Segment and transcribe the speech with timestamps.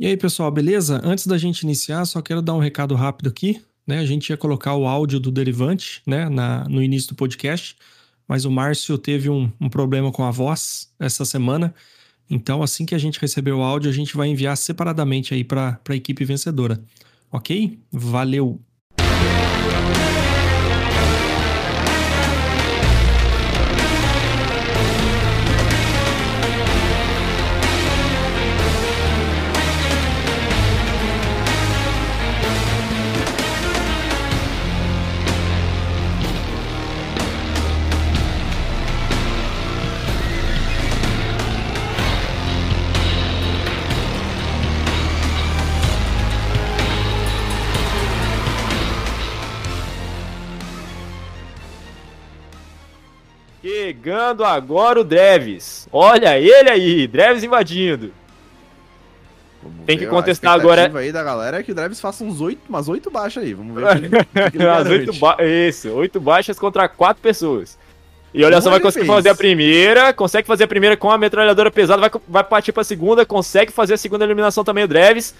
[0.00, 0.98] E aí, pessoal, beleza?
[1.04, 3.60] Antes da gente iniciar, só quero dar um recado rápido aqui.
[3.86, 3.98] Né?
[3.98, 6.26] A gente ia colocar o áudio do Derivante né?
[6.26, 7.76] Na, no início do podcast,
[8.26, 11.74] mas o Márcio teve um, um problema com a voz essa semana.
[12.30, 15.78] Então, assim que a gente receber o áudio, a gente vai enviar separadamente aí para
[15.86, 16.82] a equipe vencedora.
[17.30, 17.78] Ok?
[17.92, 18.58] Valeu!
[54.02, 55.86] Chegando agora o Dreves.
[55.92, 58.12] Olha ele aí, Dreves invadindo.
[59.62, 62.24] Vamos Tem que ver, contestar a agora- aí da galera é que o Dreves faça
[62.24, 63.52] uns oito, umas oito baixas aí.
[63.52, 64.00] Vamos ver.
[64.00, 65.10] que que ele As garante.
[65.10, 67.78] oito ba Isso, oito baixas contra quatro pessoas.
[68.32, 69.16] E olha Como só, vai conseguir fez?
[69.16, 72.82] fazer a primeira, consegue fazer a primeira com a metralhadora pesada, vai, vai partir pra
[72.84, 75.34] segunda, consegue fazer a segunda eliminação também o Dreves.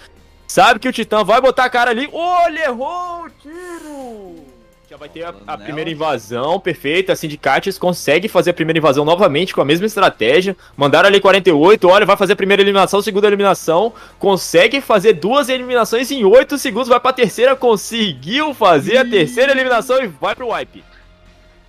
[0.46, 2.10] Sabe que o Titã vai botar a cara ali.
[2.12, 4.49] Olha, errou o tiro!
[4.90, 7.12] Já vai ter a, a primeira invasão, perfeita.
[7.12, 10.56] A Sindicates consegue fazer a primeira invasão novamente com a mesma estratégia.
[10.76, 13.92] Mandaram ali 48, olha, vai fazer a primeira eliminação, segunda eliminação.
[14.18, 20.02] Consegue fazer duas eliminações em 8 segundos, vai pra terceira, conseguiu fazer a terceira eliminação
[20.02, 20.82] e vai pro wipe.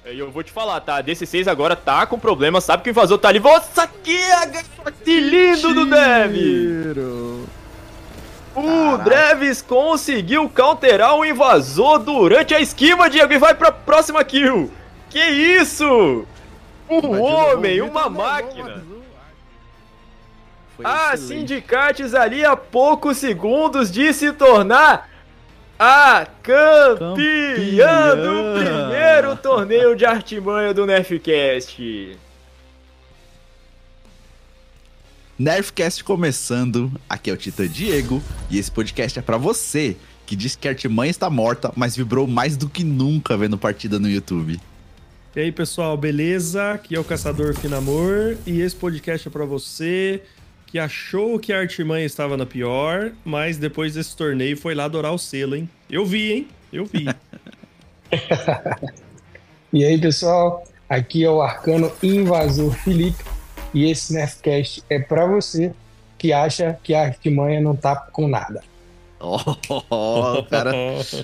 [0.03, 0.95] E eu vou te falar, tá?
[0.95, 3.39] A DC6 agora tá com problema, sabe que o invasor tá ali.
[3.39, 3.87] Nossa,
[5.05, 7.60] que lindo do Dev!
[8.55, 8.97] O.
[8.97, 14.71] Dreves conseguiu counterar o invasor durante a esquiva, Diego, e vai pra próxima kill.
[15.09, 16.25] Que isso?
[16.89, 18.83] Um homem, uma máquina.
[20.83, 21.39] A excelente.
[21.39, 25.09] Sindicates ali a poucos segundos de se tornar
[25.79, 28.15] a campeã, Campeã.
[28.15, 32.17] do primeiro torneio de artimanha do Nerfcast.
[35.41, 40.55] Nerfcast começando, aqui é o Titã Diego e esse podcast é pra você que diz
[40.55, 44.59] que a artimanha está morta, mas vibrou mais do que nunca vendo partida no YouTube.
[45.35, 46.73] E aí, pessoal, beleza?
[46.73, 50.21] Aqui é o Caçador Finamor e esse podcast é pra você
[50.67, 55.11] que achou que a Artimanha estava na pior, mas depois desse torneio foi lá adorar
[55.11, 55.67] o selo, hein?
[55.89, 56.47] Eu vi, hein?
[56.71, 57.07] Eu vi.
[59.73, 63.23] E aí, pessoal, aqui é o Arcano Invasor Felipe
[63.73, 65.73] e esse Nerfcast é pra você
[66.17, 68.61] que acha que a artimanha não tá com nada.
[69.23, 70.71] Oh, o cara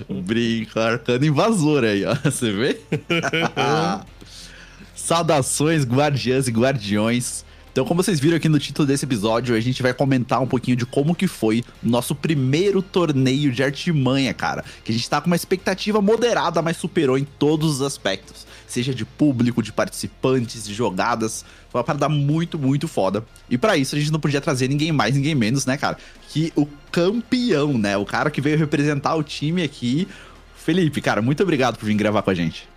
[0.08, 2.14] brinca, arcano invasor aí, ó.
[2.22, 2.80] Você vê?
[4.94, 7.44] Saudações, guardiãs e guardiões.
[7.72, 10.76] Então, como vocês viram aqui no título desse episódio, a gente vai comentar um pouquinho
[10.76, 14.64] de como que foi nosso primeiro torneio de artimanha, cara.
[14.84, 18.47] Que a gente tá com uma expectativa moderada, mas superou em todos os aspectos.
[18.68, 21.44] Seja de público, de participantes, de jogadas.
[21.70, 23.24] Foi uma parada muito, muito foda.
[23.48, 25.96] E pra isso a gente não podia trazer ninguém mais, ninguém menos, né, cara?
[26.28, 27.96] Que o campeão, né?
[27.96, 30.06] O cara que veio representar o time aqui.
[30.54, 32.68] Felipe, cara, muito obrigado por vir gravar com a gente.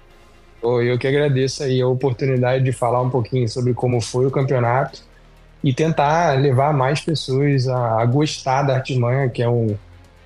[0.62, 4.31] Pô, Eu que agradeço aí a oportunidade de falar um pouquinho sobre como foi o
[4.31, 5.01] campeonato
[5.63, 9.75] e tentar levar mais pessoas a, a gostar da artimanha, que é um,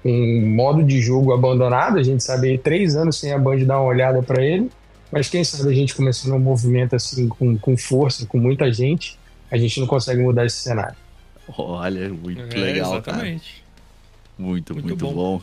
[0.03, 1.97] um modo de jogo abandonado.
[1.97, 4.69] A gente sabe aí, três anos sem a Band dar uma olhada para ele,
[5.15, 9.17] mas quem sabe a gente começando um movimento assim com, com força, com muita gente,
[9.49, 10.97] a gente não consegue mudar esse cenário.
[11.57, 13.19] Olha, muito É, legal, cara.
[13.19, 13.63] exatamente.
[14.37, 15.13] Muito, Muito muito, bom.
[15.13, 15.41] bom.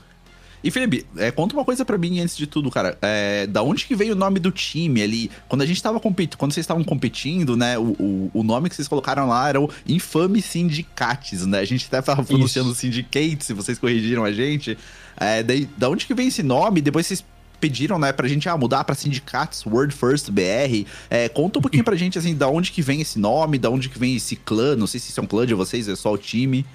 [0.62, 2.98] E Felipe, é, conta uma coisa para mim antes de tudo, cara.
[3.00, 5.30] É, da onde que veio o nome do time ali?
[5.48, 7.78] Quando a gente tava competindo, quando vocês estavam competindo, né?
[7.78, 11.60] O, o, o, nome que vocês colocaram lá era o Infame Sindicates, né?
[11.60, 14.76] A gente até tava pronunciando Syndicate, se vocês corrigiram a gente.
[15.16, 16.82] É, daí, da onde que vem esse nome?
[16.82, 17.24] Depois vocês
[17.62, 20.84] pediram, né, pra gente ah, mudar pra Sindicates World First BR.
[21.08, 23.88] É, conta um pouquinho pra gente, assim, da onde que vem esse nome, da onde
[23.88, 24.74] que vem esse clã.
[24.74, 26.66] Não sei se isso é um clã de vocês, é só o time.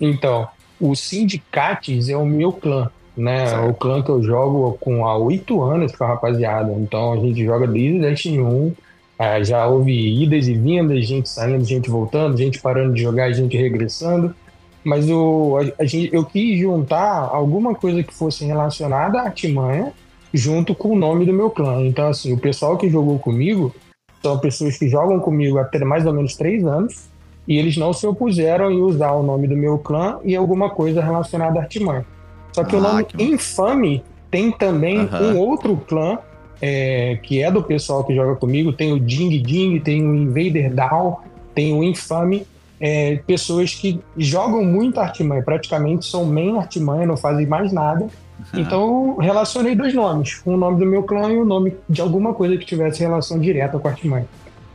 [0.00, 0.48] Então,
[0.80, 3.46] o Sindicates é o meu clã né?
[3.46, 3.70] Certo.
[3.70, 6.72] O clã que eu jogo com há oito anos com a rapaziada.
[6.72, 8.72] Então a gente joga desde Destiny 1.
[9.18, 13.56] É, já houve idas e vindas, gente saindo, gente voltando, gente parando de jogar, gente
[13.56, 14.34] regressando.
[14.82, 19.92] Mas o, a, a gente, eu quis juntar alguma coisa que fosse relacionada à artimanha
[20.34, 21.80] junto com o nome do meu clã.
[21.86, 23.72] Então, assim, o pessoal que jogou comigo
[24.20, 27.08] são pessoas que jogam comigo há mais ou menos três anos
[27.46, 31.00] e eles não se opuseram em usar o nome do meu clã e alguma coisa
[31.00, 32.04] relacionada à artimanha.
[32.52, 33.22] Só que ah, o nome que...
[33.22, 36.18] Infame tem também um outro clã
[36.60, 38.72] é, que é do pessoal que joga comigo.
[38.72, 41.18] Tem o Ding Ding, tem o Invader Down,
[41.54, 42.46] tem o Infame.
[42.80, 48.08] É, pessoas que jogam muito artimanha, praticamente são main artimanha, não fazem mais nada.
[48.52, 48.60] Uhum.
[48.60, 52.56] Então relacionei dois nomes, o nome do meu clã e o nome de alguma coisa
[52.56, 54.26] que tivesse relação direta com a artimanha.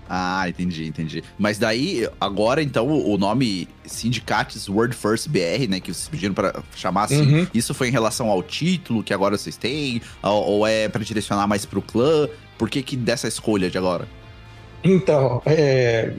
[0.09, 1.23] Ah, entendi, entendi.
[1.37, 6.63] Mas daí, agora então, o nome Syndicates World First BR, né, que vocês pediram para
[6.75, 7.47] chamar assim, uhum.
[7.53, 10.01] isso foi em relação ao título que agora vocês têm?
[10.23, 12.27] Ou, ou é para direcionar mais pro clã?
[12.57, 14.07] Por que que dessa escolha de agora?
[14.83, 16.11] Então, é,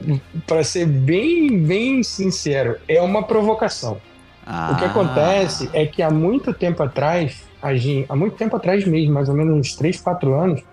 [0.47, 3.99] para ser bem, bem sincero, é uma provocação.
[4.45, 4.71] Ah.
[4.73, 4.87] O que ah.
[4.87, 9.29] acontece é que há muito tempo atrás, a gente, há muito tempo atrás mesmo, mais
[9.29, 10.63] ou menos uns 3, 4 anos,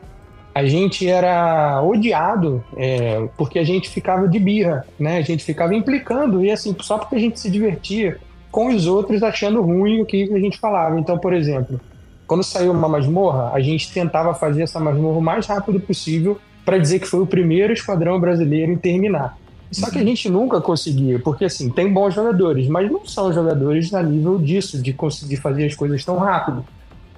[0.55, 5.19] a gente era odiado é, porque a gente ficava de birra, né?
[5.19, 8.19] A gente ficava implicando e assim, só porque a gente se divertia
[8.51, 10.99] com os outros achando ruim o que a gente falava.
[10.99, 11.81] Então, por exemplo,
[12.27, 16.77] quando saiu uma masmorra, a gente tentava fazer essa masmorra o mais rápido possível para
[16.77, 19.39] dizer que foi o primeiro esquadrão brasileiro em terminar.
[19.71, 23.93] Só que a gente nunca conseguia, porque assim, tem bons jogadores, mas não são jogadores
[23.93, 26.65] a nível disso, de conseguir fazer as coisas tão rápido.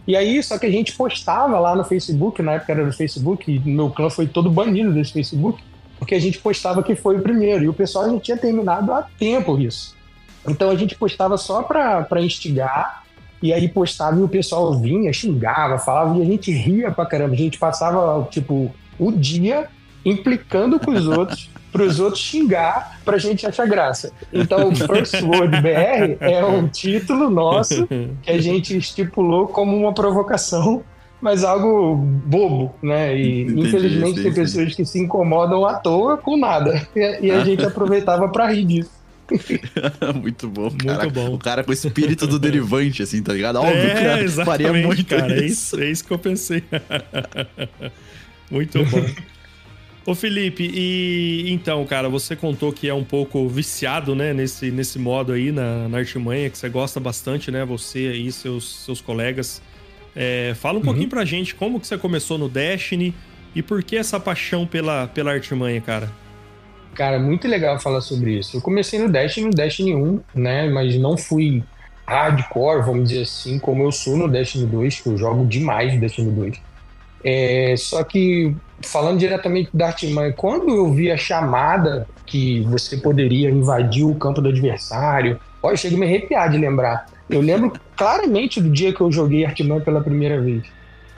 [0.06, 3.62] E aí, só que a gente postava lá no Facebook, na época era do Facebook,
[3.64, 5.62] meu clã foi todo banido desse Facebook,
[5.99, 9.06] porque a gente postava que foi o primeiro, e o pessoal já tinha terminado há
[9.19, 9.94] tempo isso.
[10.49, 13.05] Então a gente postava só para instigar,
[13.43, 17.35] e aí postava e o pessoal vinha, xingava, falava, e a gente ria pra caramba.
[17.35, 19.69] A gente passava, tipo, o dia
[20.05, 24.12] implicando com os outros para os outros xingar para a gente achar graça.
[24.32, 29.93] Então, o First Word BR é um título nosso que a gente estipulou como uma
[29.93, 30.82] provocação,
[31.20, 33.17] mas algo bobo, né?
[33.17, 34.40] E Entendi, infelizmente sim, tem sim.
[34.40, 36.87] pessoas que se incomodam à toa com nada.
[36.96, 39.00] E, e a gente aproveitava para rir disso.
[40.20, 41.02] muito bom, cara.
[41.02, 41.34] Muito bom.
[41.34, 43.56] O cara com o espírito do derivante, assim, tá ligado?
[43.56, 45.43] Óbvio, é, cara, faria muito cara, isso.
[45.43, 45.81] É isso.
[45.81, 46.64] É isso que eu pensei.
[48.50, 49.05] muito bom.
[50.06, 54.99] Ô Felipe, e então, cara, você contou que é um pouco viciado, né, nesse, nesse
[54.99, 59.62] modo aí na, na artimanha, que você gosta bastante, né, você aí, seus, seus colegas.
[60.17, 60.85] É, fala um uhum.
[60.87, 63.14] pouquinho pra gente como que você começou no Destiny
[63.55, 66.11] e por que essa paixão pela, pela artimanha, cara?
[66.94, 68.56] Cara, muito legal falar sobre isso.
[68.56, 71.62] Eu comecei no Destiny, no Destiny 1, né, mas não fui
[72.06, 76.00] hardcore, vamos dizer assim, como eu sou no Destiny 2, que eu jogo demais no
[76.00, 76.69] Destiny 2.
[77.25, 83.50] É, só que, falando diretamente da Artimanha, quando eu vi a chamada que você poderia
[83.50, 87.06] invadir o campo do adversário, olha, chega a me arrepiar de lembrar.
[87.28, 90.62] Eu lembro claramente do dia que eu joguei Artimanha pela primeira vez.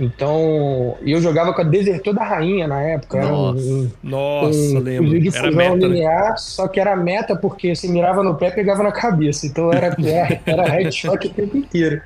[0.00, 3.20] Então, eu jogava com a Desertor da Rainha na época.
[3.20, 5.20] Nossa, era um, nossa um, lembro.
[5.20, 5.86] de fusão meta, né?
[5.86, 6.36] linear, né?
[6.38, 9.46] só que era meta porque se mirava no pé pegava na cabeça.
[9.46, 9.96] Então era,
[10.44, 12.02] era headshot o tempo inteiro.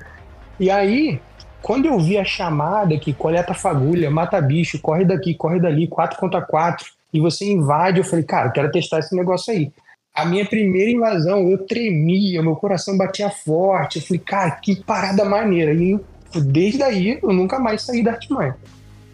[0.59, 1.19] E aí,
[1.61, 6.19] quando eu vi a chamada que coleta fagulha, mata bicho, corre daqui, corre dali, 4
[6.19, 9.71] contra 4, e você invade, eu falei, cara, quero testar esse negócio aí.
[10.13, 13.99] A minha primeira invasão, eu tremia, meu coração batia forte.
[13.99, 15.73] Eu falei, cara, que parada maneira.
[15.73, 15.99] E
[16.35, 18.55] desde aí, eu nunca mais saí da Artimanha.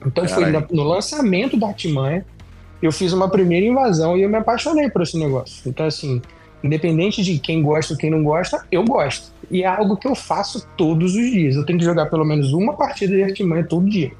[0.05, 2.25] Então foi no lançamento da Artimanha,
[2.81, 5.61] eu fiz uma primeira invasão e eu me apaixonei por esse negócio.
[5.67, 6.21] Então, assim,
[6.63, 9.33] Independente de quem gosta ou quem não gosta, eu gosto.
[9.51, 11.55] E é algo que eu faço todos os dias.
[11.55, 14.11] Eu tenho que jogar pelo menos uma partida de artimanha todo dia.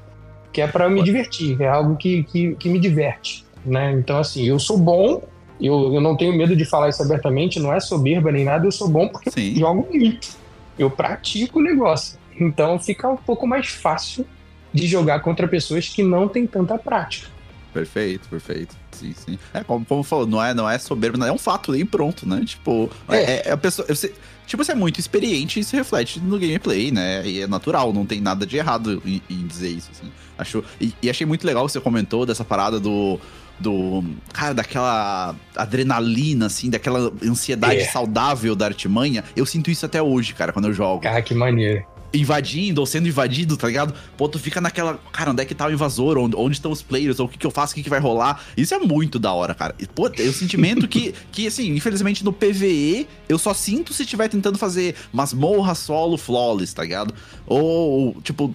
[0.52, 3.44] Que é para me divertir, é algo que, que, que, me diverte.
[3.64, 3.92] Né?
[3.92, 5.22] Então, assim, eu sou bom,
[5.60, 8.70] eu, eu não tenho medo de falar isso abertamente, não é soberba nem nada, eu
[8.70, 9.56] sou bom porque Sim.
[9.56, 10.36] jogo muito.
[10.78, 12.18] Eu pratico o negócio.
[12.38, 14.26] Então fica um pouco mais fácil
[14.72, 17.28] de jogar contra pessoas que não têm tanta prática.
[17.72, 18.76] Perfeito, perfeito.
[18.94, 19.38] Sim, sim.
[19.52, 22.28] É, como, como falou, não é, não é soberbo, não é um fato ali pronto,
[22.28, 22.42] né?
[22.44, 23.16] Tipo, é.
[23.16, 23.86] É, é a pessoa.
[23.88, 24.12] Você,
[24.46, 27.26] tipo, você é muito experiente e isso reflete no gameplay, né?
[27.26, 30.10] E é natural, não tem nada de errado em, em dizer isso, assim.
[30.36, 33.18] Acho, e, e, achei muito legal que você comentou dessa parada do.
[33.58, 34.02] Do.
[34.32, 37.84] Cara, daquela adrenalina, assim, daquela ansiedade é.
[37.84, 39.22] saudável da artimanha.
[39.36, 41.02] Eu sinto isso até hoje, cara, quando eu jogo.
[41.02, 43.94] Cara, que maneiro invadindo ou sendo invadido, tá ligado?
[44.16, 44.98] Pô, tu fica naquela.
[45.12, 46.16] Cara, onde é que tá o invasor?
[46.16, 47.18] Onde, onde estão os players?
[47.18, 47.72] Ou o que, que eu faço?
[47.72, 48.42] O que, que vai rolar?
[48.56, 49.74] Isso é muito da hora, cara.
[49.78, 54.28] E, pô, o sentimento que, que, assim, infelizmente no PVE eu só sinto se estiver
[54.28, 57.14] tentando fazer masmorra solo flawless, tá ligado?
[57.46, 58.54] Ou, tipo.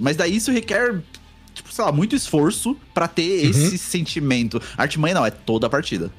[0.00, 1.00] Mas daí isso requer
[1.54, 3.50] tipo, sei lá, muito esforço para ter uhum.
[3.50, 4.60] esse sentimento.
[4.76, 6.10] Artimanha não, é toda a partida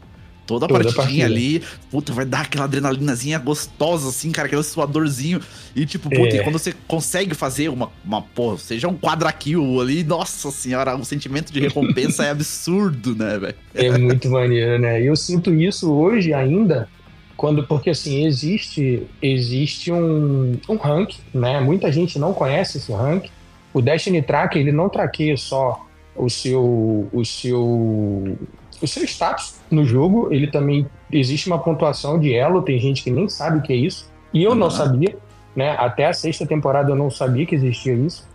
[0.52, 5.40] toda a toda partidinha ali, puta, vai dar aquela adrenalinazinha gostosa, assim, cara, aquele suadorzinho.
[5.76, 6.40] E tipo, puta, é.
[6.40, 10.96] e quando você consegue fazer uma, uma porra, seja um quadra kill ali, nossa senhora,
[10.96, 13.56] o sentimento de recompensa é absurdo, né, velho?
[13.74, 15.02] É muito maneiro, né?
[15.02, 16.90] E eu sinto isso hoje ainda,
[17.38, 21.60] quando, porque assim, existe, existe um, um rank, né?
[21.60, 23.28] Muita gente não conhece esse rank.
[23.74, 28.38] O Destiny Track, ele não traqueia só o seu, o seu
[28.82, 33.12] o seu status no jogo, ele também existe uma pontuação de elo, tem gente que
[33.12, 34.58] nem sabe o que é isso, e eu uhum.
[34.58, 35.16] não sabia,
[35.56, 35.76] né?
[35.78, 38.30] Até a sexta temporada eu não sabia que existia isso.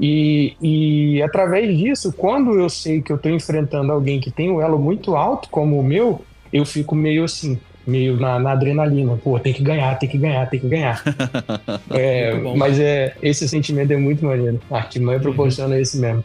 [0.00, 4.60] E, e através disso, quando eu sei que eu estou enfrentando alguém que tem um
[4.60, 9.16] elo muito alto, como o meu, eu fico meio assim, meio na, na adrenalina.
[9.16, 11.02] Pô, tem que ganhar, tem que ganhar, tem que ganhar.
[11.90, 14.60] é, mas é, esse sentimento é muito maneiro.
[14.70, 15.80] A Artimanha proporciona uhum.
[15.80, 16.22] esse mesmo.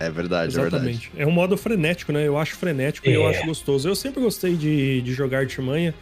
[0.00, 0.78] É verdade, Exatamente.
[0.78, 1.10] é verdade.
[1.18, 2.26] É um modo frenético, né?
[2.26, 3.12] Eu acho frenético é.
[3.12, 3.30] e eu é.
[3.30, 3.86] acho gostoso.
[3.86, 5.94] Eu sempre gostei de, de jogar Artimanha.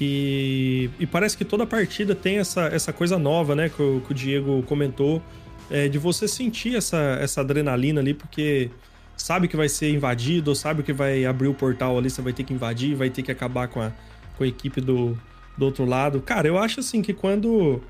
[0.00, 3.68] E, e parece que toda partida tem essa, essa coisa nova, né?
[3.68, 5.22] Que o, que o Diego comentou.
[5.70, 8.70] É, de você sentir essa, essa adrenalina ali, porque
[9.16, 12.44] sabe que vai ser invadido, sabe que vai abrir o portal ali, você vai ter
[12.44, 13.92] que invadir, vai ter que acabar com a,
[14.36, 15.18] com a equipe do,
[15.56, 16.20] do outro lado.
[16.20, 17.80] Cara, eu acho assim que quando,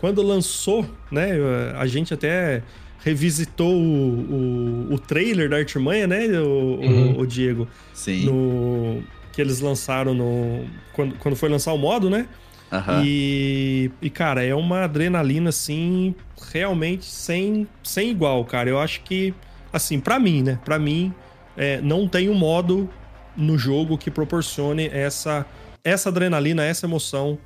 [0.00, 1.32] quando lançou, né?
[1.76, 2.62] A gente até
[3.04, 7.18] revisitou o, o, o trailer da Artimanha, né, o, uhum.
[7.18, 7.68] o, Diego?
[7.92, 8.24] Sim.
[8.24, 10.64] No, que eles lançaram no.
[10.92, 12.28] Quando, quando foi lançar o modo, né?
[12.70, 13.02] Uhum.
[13.04, 16.14] E, e, cara, é uma adrenalina, assim,
[16.52, 18.70] realmente sem, sem igual, cara.
[18.70, 19.34] Eu acho que,
[19.72, 20.58] assim, para mim, né?
[20.64, 21.12] Para mim,
[21.56, 22.88] é, não tem um modo
[23.36, 25.44] no jogo que proporcione essa,
[25.84, 27.38] essa adrenalina, essa emoção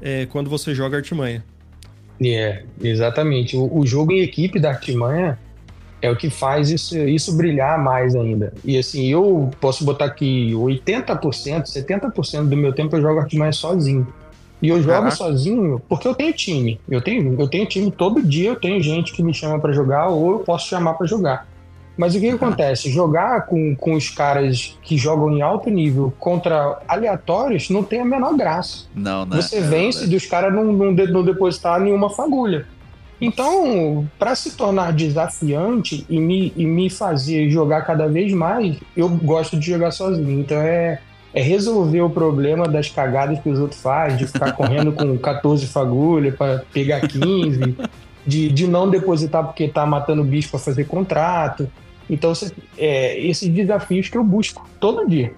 [0.00, 1.44] é, quando você joga Artimanha.
[2.22, 3.56] É, exatamente.
[3.56, 5.38] O, o, jogo em equipe da Artimanha
[6.02, 8.52] é o que faz isso, isso brilhar mais ainda.
[8.64, 14.06] E assim, eu posso botar aqui 80%, 70% do meu tempo eu jogo Artimanha sozinho.
[14.62, 15.16] E eu jogo Caraca.
[15.16, 16.78] sozinho porque eu tenho time.
[16.88, 20.08] Eu tenho, eu tenho time todo dia, eu tenho gente que me chama para jogar
[20.08, 21.48] ou eu posso chamar para jogar.
[22.00, 22.90] Mas o que, que acontece?
[22.90, 28.06] Jogar com, com os caras que jogam em alto nível contra aleatórios não tem a
[28.06, 28.86] menor graça.
[28.94, 29.36] Não, né?
[29.36, 32.66] Você vence dos caras não, não, não depositar nenhuma fagulha.
[33.20, 39.06] Então, para se tornar desafiante e me, e me fazer jogar cada vez mais, eu
[39.06, 40.40] gosto de jogar sozinho.
[40.40, 41.00] Então é,
[41.34, 45.66] é resolver o problema das cagadas que os outros fazem, de ficar correndo com 14
[45.66, 47.76] fagulhas para pegar 15,
[48.26, 51.70] de, de não depositar porque tá matando bicho para fazer contrato.
[52.10, 52.32] Então,
[52.76, 55.32] é, esses desafios que eu busco todo dia.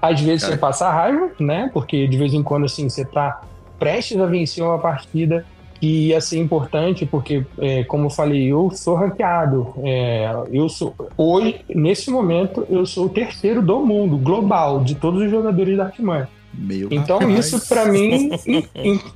[0.00, 0.54] Às vezes Cara.
[0.54, 1.70] você passa raiva, né?
[1.72, 3.42] Porque de vez em quando, assim, você tá
[3.78, 5.44] prestes a vencer uma partida
[5.80, 9.74] que ia ser importante, porque, é, como eu falei, eu sou ranqueado.
[9.84, 15.22] É, eu sou, hoje, nesse momento, eu sou o terceiro do mundo, global, de todos
[15.22, 16.28] os jogadores da Artimanha.
[16.52, 17.38] Meu então, rapaz.
[17.46, 18.30] isso para mim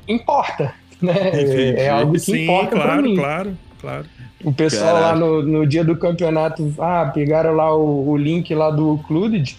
[0.07, 0.75] importa.
[1.01, 1.15] Né?
[1.33, 3.17] É, é algo que Sim, importa claro, para mim.
[3.17, 4.07] Claro, claro.
[4.43, 5.13] O pessoal Caraca.
[5.13, 9.59] lá no, no dia do campeonato, ah, pegaram lá o, o link lá do Ocluded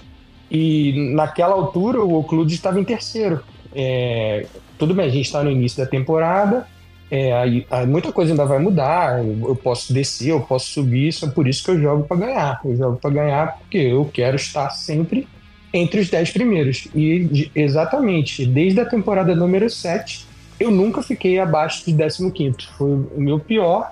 [0.50, 3.44] e naquela altura o Ocluded estava em terceiro.
[3.76, 4.48] É,
[4.80, 6.68] tudo bem, a gente está no início da temporada,
[7.12, 11.10] é, aí, aí muita coisa ainda vai mudar, eu, eu, posso descer, eu posso subir,
[11.10, 12.62] isso é por isso que eu jogo para ganhar.
[12.66, 15.28] Eu jogo para ganhar porque eu quero estar sempre
[15.72, 16.88] entre os 10 primeiros.
[16.96, 20.26] E exatamente, desde a temporada número 7,
[20.60, 21.94] eu nunca fiquei abaixo de
[22.32, 22.58] 15.
[22.78, 23.92] Foi o meu pior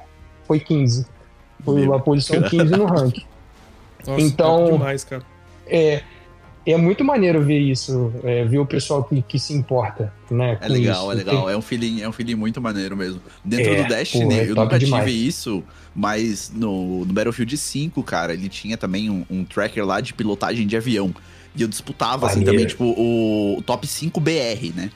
[0.51, 1.05] foi 15.
[1.63, 3.23] Foi Meu a posição 15 no ranking.
[4.05, 5.23] Nossa, então, é demais, cara.
[5.65, 6.01] É,
[6.65, 10.57] é muito maneiro ver isso, é, ver o pessoal que, que se importa, né?
[10.59, 11.11] É legal, isso.
[11.11, 11.45] é legal.
[11.45, 11.53] Tem...
[11.53, 13.21] É um feeling, é um feeling muito maneiro mesmo.
[13.45, 15.05] Dentro é, do Destiny, porra, é eu nunca demais.
[15.05, 15.63] tive isso,
[15.95, 20.67] mas no, no, Battlefield 5, cara, ele tinha também um, um, tracker lá de pilotagem
[20.67, 21.15] de avião.
[21.55, 24.89] E eu disputava, assim, também, tipo, o, o top 5 BR, né?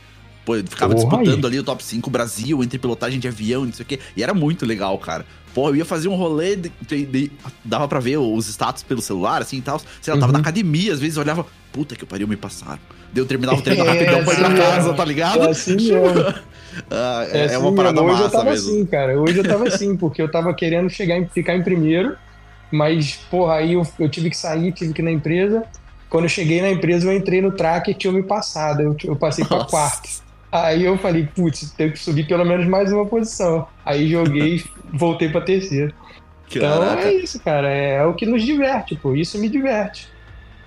[0.46, 1.52] Pô, eu ficava Porra disputando aí.
[1.52, 4.00] ali o top 5 Brasil entre pilotagem de avião, não sei o quê.
[4.16, 5.26] E era muito legal, cara.
[5.56, 7.32] Pô, eu ia fazer um rolê, de, de, de,
[7.64, 9.80] dava pra ver os status pelo celular, assim e tal.
[10.02, 10.20] Sei lá, uhum.
[10.20, 12.80] tava na academia, às vezes olhava, puta que pariu, me passaram.
[13.12, 15.44] Daí eu terminava o treino é, rapidão pra ir pra casa, tá ligado?
[15.44, 15.78] É assim.
[16.92, 18.70] Ah, é, é, uma parada hoje massa eu tava mesmo.
[18.70, 19.18] assim, cara.
[19.18, 22.18] Hoje eu tava assim, porque eu tava querendo chegar em, ficar em primeiro,
[22.70, 25.64] mas, porra, aí eu, eu tive que sair, tive que ir na empresa.
[26.10, 28.82] Quando eu cheguei na empresa, eu entrei no track e tinha me passado.
[28.82, 29.70] Eu, eu passei pra Nossa.
[29.70, 30.25] quarto.
[30.64, 33.68] Aí eu falei, putz, tenho que subir pelo menos mais uma posição.
[33.86, 34.66] Aí joguei e
[34.98, 35.94] voltei pra terceiro.
[36.50, 37.70] Então é isso, cara.
[37.70, 39.14] É, o que nos diverte, pô.
[39.16, 40.08] Isso me diverte.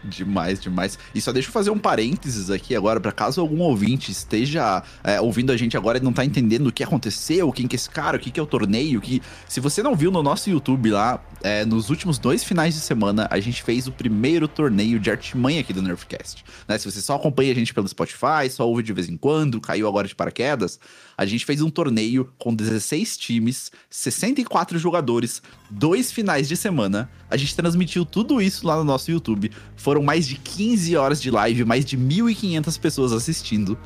[0.05, 0.99] Demais, demais.
[1.15, 5.21] E só deixa eu fazer um parênteses aqui agora, para caso algum ouvinte esteja é,
[5.21, 7.91] ouvindo a gente agora e não tá entendendo o que aconteceu, quem que é esse
[7.91, 10.91] cara, o que, que é o torneio, que se você não viu no nosso YouTube
[10.91, 15.11] lá, é, nos últimos dois finais de semana, a gente fez o primeiro torneio de
[15.11, 16.45] artimanha aqui do Nerfcast.
[16.67, 16.79] Né?
[16.79, 19.89] Se você só acompanha a gente pelo Spotify, só ouve de vez em quando, caiu
[19.89, 20.79] agora de paraquedas,
[21.19, 27.11] a gente fez um torneio com 16 times, 64 jogadores, dois finais de semana.
[27.29, 29.51] A gente transmitiu tudo isso lá no nosso YouTube.
[29.75, 33.77] Foram mais de 15 horas de live, mais de 1.500 pessoas assistindo.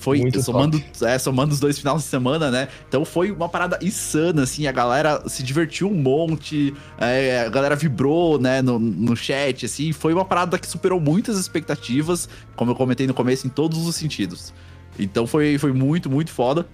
[0.00, 2.68] Foi Muito somando, é, somando os dois finais de semana, né?
[2.88, 4.66] Então foi uma parada insana, assim.
[4.66, 9.92] A galera se divertiu um monte, é, a galera vibrou, né, no, no chat, assim.
[9.92, 13.94] Foi uma parada que superou muitas expectativas, como eu comentei no começo, em todos os
[13.94, 14.52] sentidos.
[14.98, 16.66] Então foi, foi muito, muito foda.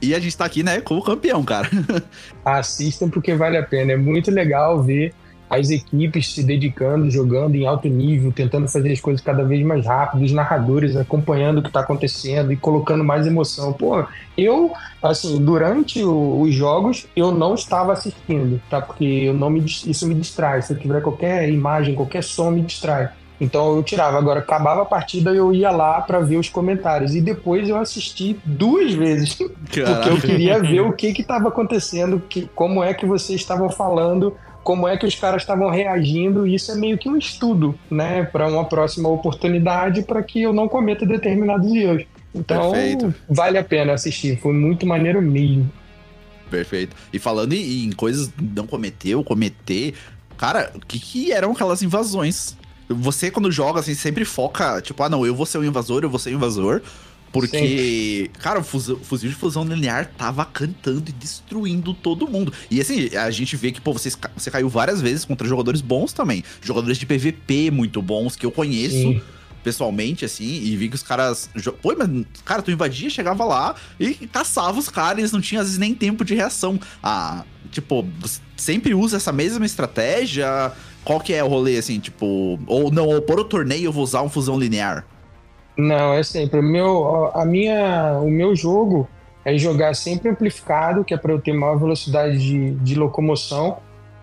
[0.00, 1.68] E a gente tá aqui, né, como campeão, cara.
[2.44, 3.92] Assistam porque vale a pena.
[3.92, 5.14] É muito legal ver
[5.48, 9.86] as equipes se dedicando, jogando em alto nível, tentando fazer as coisas cada vez mais
[9.86, 13.72] rápido, os narradores acompanhando o que está acontecendo e colocando mais emoção.
[13.72, 14.04] Pô,
[14.36, 18.82] eu, assim, durante o- os jogos, eu não estava assistindo, tá?
[18.82, 20.62] Porque eu não me, isso me distrai.
[20.62, 23.10] Se eu tiver qualquer imagem, qualquer som, me distrai.
[23.40, 24.18] Então eu tirava.
[24.18, 27.14] Agora, acabava a partida, eu ia lá para ver os comentários.
[27.14, 29.34] E depois eu assisti duas vezes.
[29.68, 34.36] Porque eu queria ver o que estava acontecendo, que, como é que vocês estavam falando,
[34.62, 36.46] como é que os caras estavam reagindo.
[36.46, 40.52] E isso é meio que um estudo, né, para uma próxima oportunidade, para que eu
[40.52, 42.04] não cometa determinados erros.
[42.34, 43.14] Então, Perfeito.
[43.28, 44.38] vale a pena assistir.
[44.38, 45.70] Foi muito maneiro mesmo.
[46.50, 46.94] Perfeito.
[47.12, 49.94] E falando em, em coisas não cometeu, cometer,
[50.36, 52.56] cara, o que, que eram aquelas invasões?
[52.88, 56.10] Você, quando joga, assim, sempre foca, tipo, ah, não, eu vou ser o invasor, eu
[56.10, 56.82] vou ser o invasor.
[57.32, 62.52] Porque, cara, o fuzil, fuzil de fusão linear tava cantando e destruindo todo mundo.
[62.70, 65.80] E assim, a gente vê que, pô, vocês, ca- você caiu várias vezes contra jogadores
[65.82, 66.42] bons também.
[66.62, 69.20] Jogadores de PVP muito bons, que eu conheço Sim.
[69.62, 71.50] pessoalmente, assim, e vi que os caras.
[71.82, 72.08] Pô, mas,
[72.44, 75.94] cara, tu invadia, chegava lá e caçava os caras, eles não tinham às vezes nem
[75.94, 76.80] tempo de reação.
[77.02, 80.72] Ah, tipo, você sempre usa essa mesma estratégia?
[81.06, 82.58] Qual que é o rolê, assim, tipo.
[82.66, 85.06] Ou não, ou por o torneio eu vou usar um fusão linear.
[85.76, 86.58] Não, é sempre.
[86.58, 89.08] O meu, a minha, o meu jogo
[89.44, 93.76] é jogar sempre amplificado, que é para eu ter maior velocidade de, de locomoção.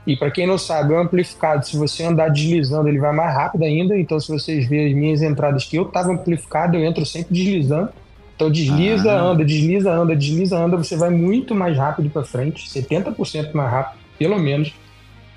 [0.05, 3.63] E para quem não sabe, o amplificado, se você andar deslizando, ele vai mais rápido
[3.63, 3.97] ainda.
[3.97, 7.89] Então, se vocês verem as minhas entradas que eu estava amplificado, eu entro sempre deslizando.
[8.35, 9.21] Então, desliza, Ah.
[9.21, 13.99] anda, desliza, anda, desliza, anda, você vai muito mais rápido para frente, 70% mais rápido,
[14.19, 14.73] pelo menos.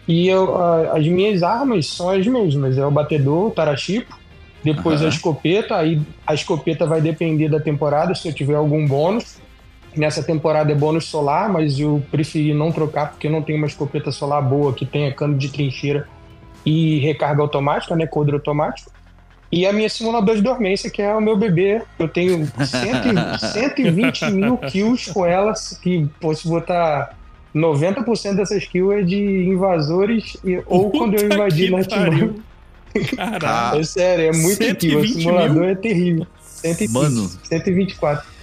[0.08, 4.16] E eu, a- as minhas armas são as mesmas: é o batedor, o tarachipo,
[4.62, 5.06] depois Aham.
[5.06, 5.76] a escopeta.
[5.76, 9.38] Aí a escopeta vai depender da temporada, se eu tiver algum bônus.
[9.96, 13.66] Nessa temporada é bônus solar, mas eu preferi não trocar porque eu não tenho uma
[13.66, 16.06] escopeta solar boa que tenha cano de trincheira
[16.66, 18.06] e recarga automática, né?
[18.06, 18.90] Coldre automático.
[19.50, 21.80] E a minha simulador de dormência, que é o meu bebê.
[21.98, 27.16] Eu tenho 100, 120 mil kills com ela, que posso botar
[27.56, 29.16] 90% dessas kills é de
[29.48, 32.40] invasores e- ou quando eu Puta invadi na pariu.
[33.16, 33.80] Caralho.
[33.80, 34.98] É sério, é muito 120 kill.
[35.00, 35.64] O simulador mil?
[35.64, 36.26] é terrível.
[36.42, 37.30] 120, Mano.
[37.44, 38.36] 124.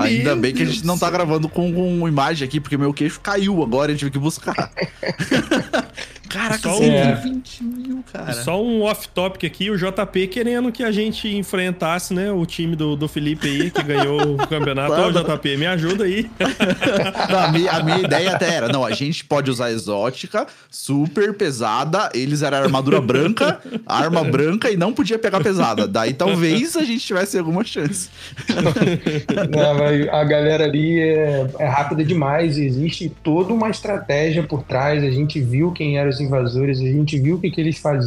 [0.00, 2.76] Ainda Meu bem que a gente Deus não tá gravando com, com imagem aqui, porque
[2.76, 4.54] meu queixo caiu agora, eu tive que buscar.
[6.28, 7.69] Caraca, Só um- 120 mil,
[8.12, 8.32] cara.
[8.32, 12.96] Só um off-topic aqui, o JP querendo que a gente enfrentasse, né, o time do,
[12.96, 14.92] do Felipe aí, que ganhou o campeonato.
[14.92, 15.10] Ô.
[15.10, 16.30] JP, me ajuda aí.
[17.30, 21.34] Não, a, minha, a minha ideia até era, não, a gente pode usar exótica, super
[21.34, 25.86] pesada, eles eram armadura branca, arma branca e não podia pegar pesada.
[25.86, 28.08] Daí talvez a gente tivesse alguma chance.
[29.50, 35.02] Não, mas a galera ali é, é rápida demais, existe toda uma estratégia por trás.
[35.02, 37.99] A gente viu quem eram os invasores, a gente viu o que, que eles faziam,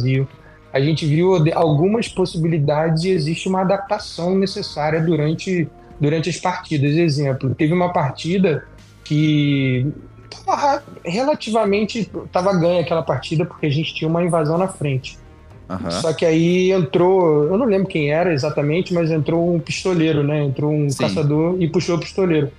[0.72, 5.68] a gente viu algumas possibilidades e existe uma adaptação necessária durante,
[6.00, 6.96] durante as partidas.
[6.96, 8.66] Exemplo, teve uma partida
[9.04, 9.86] que
[10.44, 15.16] tava relativamente estava ganha aquela partida porque a gente tinha uma invasão na frente.
[15.68, 15.90] Aham.
[15.90, 20.42] Só que aí entrou, eu não lembro quem era exatamente, mas entrou um pistoleiro, né?
[20.42, 20.98] Entrou um Sim.
[20.98, 22.50] caçador e puxou o pistoleiro.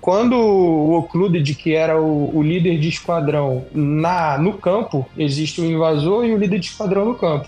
[0.00, 5.64] Quando o Ocluded, que era o, o líder de esquadrão, na, no campo, existe o
[5.64, 7.46] invasor e o líder de esquadrão no campo.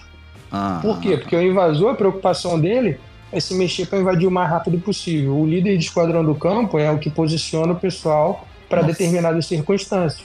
[0.51, 1.17] Ah, Por quê?
[1.17, 2.99] Porque o invasor, a preocupação dele
[3.33, 5.35] é se mexer para invadir o mais rápido possível.
[5.35, 10.23] O líder de esquadrão do campo é o que posiciona o pessoal para determinadas circunstâncias.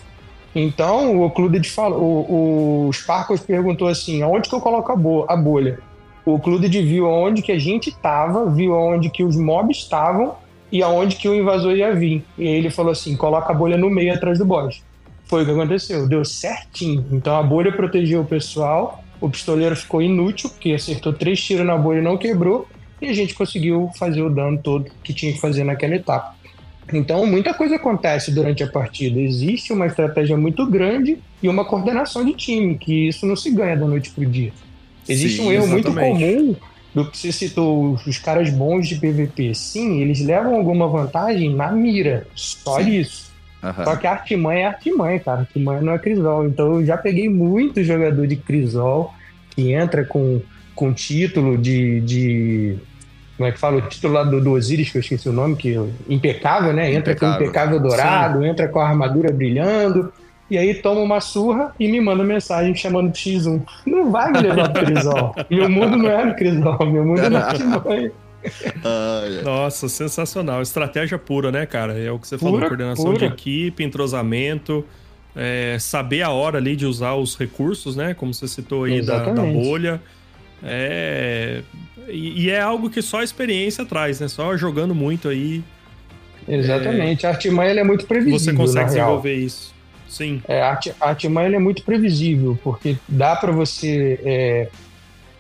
[0.54, 5.26] Então, o Ocluded falou, o, o Sparkles perguntou assim: aonde que eu coloco a, bo
[5.30, 5.80] a bolha?
[6.26, 10.36] O Ocluded viu aonde que a gente estava, viu aonde que os mobs estavam
[10.72, 12.24] e aonde que o invasor ia vir.
[12.38, 14.82] E aí ele falou assim: coloca a bolha no meio atrás do boss.
[15.26, 17.06] Foi o que aconteceu, deu certinho.
[17.12, 21.78] Então a bolha protegeu o pessoal, o pistoleiro ficou inútil, porque acertou três tiros na
[21.78, 22.68] bolha e não quebrou,
[23.02, 26.36] e a gente conseguiu fazer o dano todo que tinha que fazer naquela etapa.
[26.94, 29.20] Então, muita coisa acontece durante a partida.
[29.20, 33.76] Existe uma estratégia muito grande e uma coordenação de time, que isso não se ganha
[33.76, 34.54] da noite para o dia.
[35.08, 36.24] Existe Sim, um erro exatamente.
[36.24, 36.56] muito comum
[36.98, 39.54] do que você citou, os caras bons de PVP.
[39.54, 43.00] Sim, eles levam alguma vantagem na mira, só Sim.
[43.00, 43.32] isso.
[43.62, 43.84] Uhum.
[43.84, 45.42] Só que a artimanha é artimanha, cara.
[45.42, 46.48] Artimanha não é crisol.
[46.48, 49.14] Então eu já peguei muito jogador de crisol
[49.52, 50.42] que entra com,
[50.74, 52.78] com título de, de
[53.38, 55.56] como é que fala, o título lá do, do Osiris, que eu esqueci o nome,
[55.56, 56.92] que é impecável, né?
[56.92, 57.38] Entra impecável.
[57.38, 58.48] com impecável dourado, Sim.
[58.48, 60.12] entra com a armadura brilhando,
[60.50, 63.62] e aí toma uma surra e me manda mensagem chamando de X1.
[63.86, 65.36] Não vai me levar pro Crisol.
[65.50, 68.12] meu mundo não é no Crisol, meu mundo é na Artimanha.
[69.44, 70.62] Nossa, sensacional.
[70.62, 71.98] Estratégia pura, né, cara?
[71.98, 73.18] É o que você pura, falou: coordenação pura.
[73.18, 74.86] de equipe, entrosamento,
[75.36, 78.14] é, saber a hora ali de usar os recursos, né?
[78.14, 80.02] Como você citou aí da, da, bolha.
[80.64, 81.62] É,
[82.08, 84.28] e, e, é algo que só a experiência traz, né?
[84.28, 85.62] Só jogando muito aí.
[86.48, 87.26] Exatamente.
[87.26, 88.40] É, a artimanha é muito previsível.
[88.40, 89.77] Você consegue desenvolver isso.
[90.08, 90.42] Sim.
[90.48, 94.70] É, a, artimanha é muito previsível, porque dá para você é,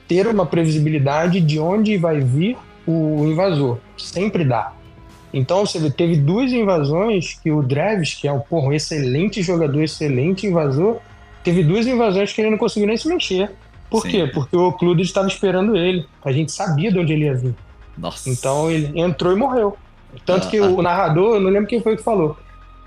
[0.07, 3.77] ter uma previsibilidade de onde vai vir o invasor.
[3.97, 4.73] Sempre dá.
[5.33, 9.81] Então, você teve duas invasões que o Dreves, que é um, porra, um excelente jogador,
[9.83, 10.97] excelente invasor,
[11.43, 13.51] teve duas invasões que ele não conseguiu nem se mexer.
[13.89, 14.09] Por Sim.
[14.09, 14.27] quê?
[14.27, 16.05] Porque o Clude estava esperando ele.
[16.23, 17.55] A gente sabia de onde ele ia vir.
[17.97, 18.29] Nossa.
[18.29, 19.77] Então ele entrou e morreu.
[20.25, 22.37] Tanto ah, que o narrador, eu não lembro quem foi que falou.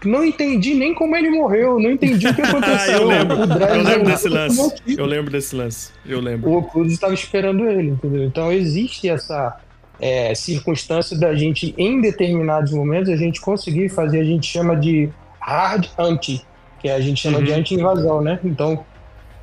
[0.04, 3.00] Não entendi nem como ele morreu, não entendi o que aconteceu.
[3.00, 4.74] eu lembro, eu lembro desse lance.
[4.86, 5.92] Eu lembro desse lance.
[6.06, 6.50] Eu lembro.
[6.50, 8.24] O Cruz estava esperando ele, entendeu?
[8.24, 9.58] Então existe essa
[10.00, 15.10] é, circunstância da gente, em determinados momentos, a gente conseguir fazer, a gente chama de
[15.38, 16.44] hard anti,
[16.80, 17.44] que a gente chama uhum.
[17.44, 18.40] de anti-invasão, né?
[18.42, 18.84] Então,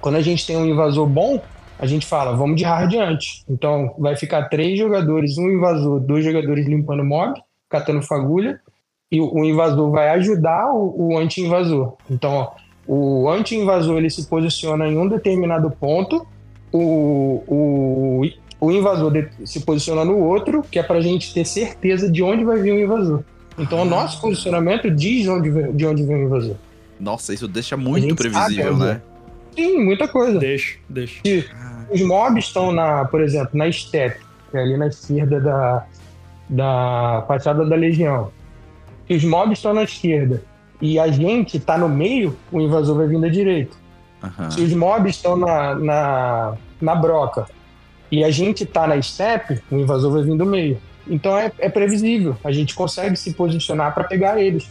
[0.01, 1.41] quando a gente tem um invasor bom,
[1.77, 3.43] a gente fala, vamos de hard anti.
[3.47, 7.39] Então, vai ficar três jogadores, um invasor, dois jogadores limpando mob,
[7.69, 8.59] catando fagulha,
[9.11, 11.93] e o invasor vai ajudar o, o anti-invasor.
[12.09, 12.51] Então, ó,
[12.85, 16.27] o anti-invasor ele se posiciona em um determinado ponto,
[16.71, 18.21] o, o,
[18.59, 19.13] o invasor
[19.45, 22.73] se posiciona no outro, que é para a gente ter certeza de onde vai vir
[22.73, 23.23] o invasor.
[23.57, 26.55] Então, o nosso posicionamento diz onde, de onde vem o invasor.
[26.99, 29.01] Nossa, isso deixa muito previsível, né?
[29.55, 30.37] Sim, muita coisa.
[30.37, 31.21] Deixa, deixa.
[31.25, 31.43] E
[31.89, 34.19] os mobs estão, na, por exemplo, na step,
[34.51, 35.85] que é ali na esquerda da,
[36.49, 38.31] da fachada da Legião
[39.07, 40.43] que os mobs estão na esquerda
[40.81, 43.75] e a gente está no meio, o invasor vai vir da direita.
[44.23, 44.51] Uhum.
[44.51, 47.47] Se os mobs estão na, na, na broca
[48.11, 50.79] e a gente está na step, o invasor vai vir do meio.
[51.07, 54.69] Então é, é previsível, a gente consegue se posicionar para pegar eles.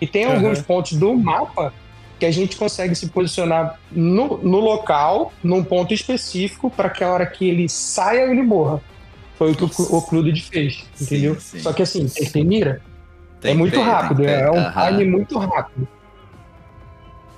[0.00, 0.34] E tem uhum.
[0.34, 1.72] alguns pontos do mapa
[2.18, 7.10] que a gente consegue se posicionar no, no local, num ponto específico, para que a
[7.10, 8.80] hora que ele saia, ele morra.
[9.36, 11.34] Foi o que o, o Clude fez, entendeu?
[11.34, 11.58] Sim, sim.
[11.60, 12.82] Só que assim, tem mira,
[13.40, 15.88] tem, é muito tem, rápido, tem, é um time muito rápido.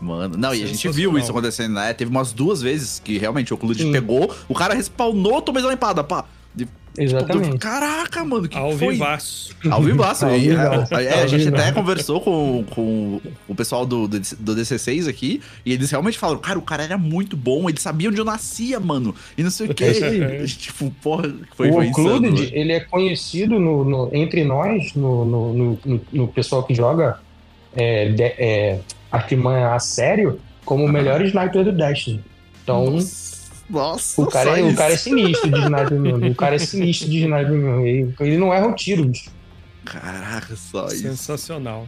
[0.01, 1.93] Mano, não, e a gente viu isso acontecendo, né?
[1.93, 6.03] Teve umas duas vezes que realmente o Clude pegou, o cara respawnou, tomou uma empada,
[6.03, 6.25] pá.
[6.99, 7.47] Exatamente.
[7.47, 8.95] Tipo, caraca, mano, que Ao foi?
[8.95, 9.57] vivaço.
[9.71, 10.27] Ao vivaço.
[10.27, 10.95] Ao vivaço.
[10.95, 15.73] É, é, a gente até conversou com, com o pessoal do, do DC6 aqui, e
[15.73, 19.15] eles realmente falaram, cara, o cara era muito bom, ele sabia onde eu nascia, mano,
[19.39, 19.85] e não sei o que.
[19.85, 25.25] É tipo, porra, foi, o foi insano, ele é conhecido no, no, entre nós, no,
[25.25, 25.79] no,
[26.13, 27.21] no, pessoal que joga
[27.75, 28.81] é, de, é,
[29.13, 32.21] Artimanha a sério, como o melhor sniper do Destiny.
[32.63, 32.91] Então...
[32.91, 33.30] Nossa
[33.71, 36.27] nossa, o cara, é, o cara é sinistro de sniper mesmo.
[36.27, 37.87] O cara é sinistro de sniper mesmo.
[37.87, 39.31] Ele, ele não erra o tiro, bicho.
[39.85, 41.03] Caraca, só isso.
[41.03, 41.87] Sensacional.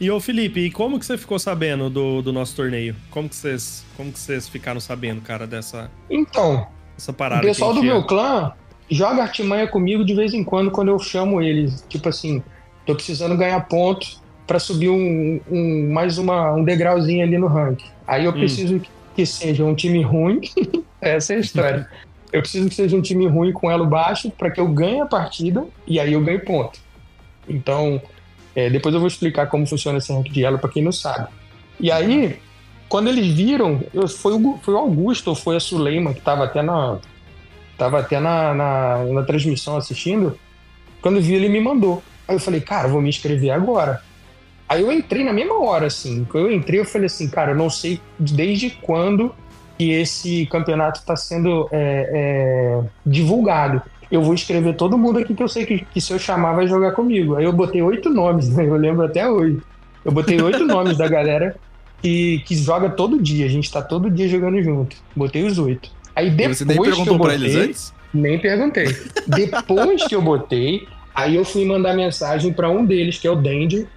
[0.00, 2.96] E ô Felipe, e como que você ficou sabendo do, do nosso torneio?
[3.10, 6.66] Como que vocês, como que vocês ficaram sabendo, cara, dessa Então,
[6.98, 8.52] essa parada o pessoal do meu clã
[8.90, 12.42] joga artimanha comigo de vez em quando quando eu chamo eles, tipo assim,
[12.84, 17.86] tô precisando ganhar pontos para subir um, um, mais uma, um degrauzinho ali no ranking.
[18.06, 18.34] Aí eu hum.
[18.34, 18.82] preciso
[19.14, 20.40] que seja um time ruim.
[21.08, 21.88] Essa é a história.
[22.32, 25.06] Eu preciso que seja um time ruim com elo baixo para que eu ganhe a
[25.06, 26.80] partida e aí eu ganhe ponto.
[27.48, 28.00] Então,
[28.56, 31.28] é, depois eu vou explicar como funciona esse rank de elo para quem não sabe.
[31.78, 32.40] E aí,
[32.88, 36.62] quando eles viram, foi, o, foi o Augusto ou foi a Suleima, que estava até
[36.62, 36.98] na,
[37.76, 40.38] Tava até na, na, na transmissão assistindo.
[41.00, 42.02] Quando vi, ele me mandou.
[42.26, 44.02] Aí eu falei, cara, vou me inscrever agora.
[44.68, 46.24] Aí eu entrei na mesma hora, assim.
[46.24, 49.34] Quando eu entrei, eu falei assim, cara, eu não sei desde quando
[49.78, 53.82] que esse campeonato está sendo é, é, divulgado.
[54.10, 56.66] Eu vou escrever todo mundo aqui que eu sei que, que se eu chamar vai
[56.66, 57.36] jogar comigo.
[57.36, 58.66] Aí eu botei oito nomes, né?
[58.66, 59.60] Eu lembro até hoje.
[60.04, 61.56] Eu botei oito nomes da galera
[62.00, 63.46] que, que joga todo dia.
[63.46, 64.96] A gente tá todo dia jogando junto.
[65.16, 65.90] Botei os oito.
[66.14, 67.94] Aí depois Você nem perguntou que eu botei, eles antes?
[68.12, 68.86] Nem perguntei.
[69.26, 73.34] depois que eu botei, aí eu fui mandar mensagem para um deles, que é o
[73.34, 73.88] Dandy,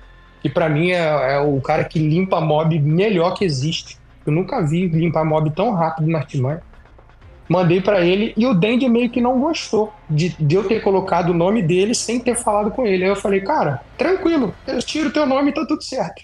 [0.42, 3.98] que para mim é, é, o cara que limpa mob melhor que existe.
[4.28, 6.62] Eu nunca vi limpar mob tão rápido na Artimanha.
[7.50, 11.30] Mandei para ele e o Dandy meio que não gostou de, de eu ter colocado
[11.30, 13.06] o nome dele sem ter falado com ele.
[13.06, 16.24] Aí eu falei, cara, tranquilo, eu tiro teu nome e tá tudo certo.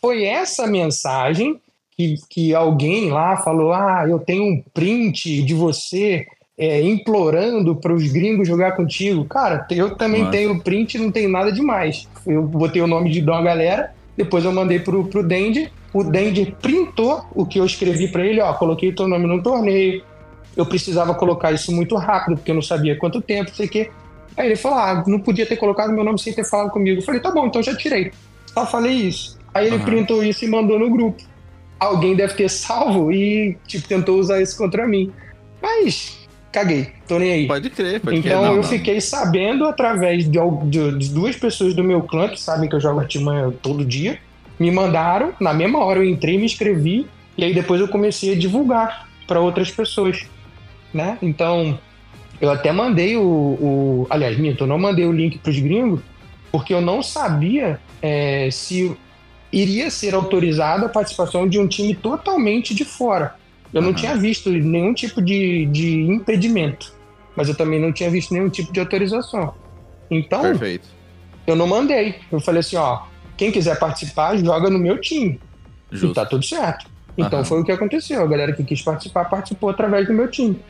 [0.00, 1.60] Foi essa mensagem
[1.96, 6.24] que, que alguém lá falou: ah, eu tenho um print de você
[6.56, 9.24] é, implorando para os gringos jogar contigo.
[9.24, 10.32] Cara, eu também Nossa.
[10.32, 12.08] tenho print, não tem nada demais.
[12.26, 15.70] Eu botei o nome de uma galera, depois eu mandei pro, pro Dandy.
[15.92, 20.02] O Dandy printou o que eu escrevi para ele, ó, coloquei teu nome no torneio.
[20.56, 23.90] Eu precisava colocar isso muito rápido, porque eu não sabia quanto tempo, sei o quê.
[24.36, 27.00] Aí ele falou: ah, não podia ter colocado meu nome sem ter falado comigo.
[27.00, 28.12] Eu falei: tá bom, então já tirei.
[28.46, 29.38] Só falei isso.
[29.52, 29.84] Aí ele uhum.
[29.84, 31.22] printou isso e mandou no grupo.
[31.78, 35.10] Alguém deve ter salvo e, tipo, tentou usar isso contra mim.
[35.62, 36.18] Mas,
[36.52, 37.46] caguei, tô nem aí.
[37.46, 38.50] Pode crer, pode Então crer.
[38.50, 38.62] eu não.
[38.62, 42.80] fiquei sabendo através de, de, de, duas pessoas do meu clã que sabem que eu
[42.80, 44.18] jogo artimanha todo dia.
[44.60, 48.38] Me mandaram, na mesma hora eu entrei, me inscrevi, e aí depois eu comecei a
[48.38, 50.26] divulgar para outras pessoas,
[50.92, 51.16] né?
[51.22, 51.78] Então,
[52.40, 53.22] eu até mandei o.
[53.22, 56.00] o aliás, minto, eu não mandei o link para os gringos,
[56.52, 58.94] porque eu não sabia é, se
[59.52, 63.34] iria ser autorizada a participação de um time totalmente de fora.
[63.72, 63.88] Eu uhum.
[63.88, 66.92] não tinha visto nenhum tipo de, de impedimento,
[67.36, 69.54] mas eu também não tinha visto nenhum tipo de autorização.
[70.10, 70.88] Então, Perfeito.
[71.46, 72.16] eu não mandei.
[72.30, 73.02] Eu falei assim, ó,
[73.40, 75.40] quem quiser participar, joga no meu time.
[75.90, 76.08] Justo.
[76.08, 76.84] E tá tudo certo.
[77.16, 77.44] Então uhum.
[77.46, 78.22] foi o que aconteceu.
[78.22, 80.60] A galera que quis participar, participou através do meu time.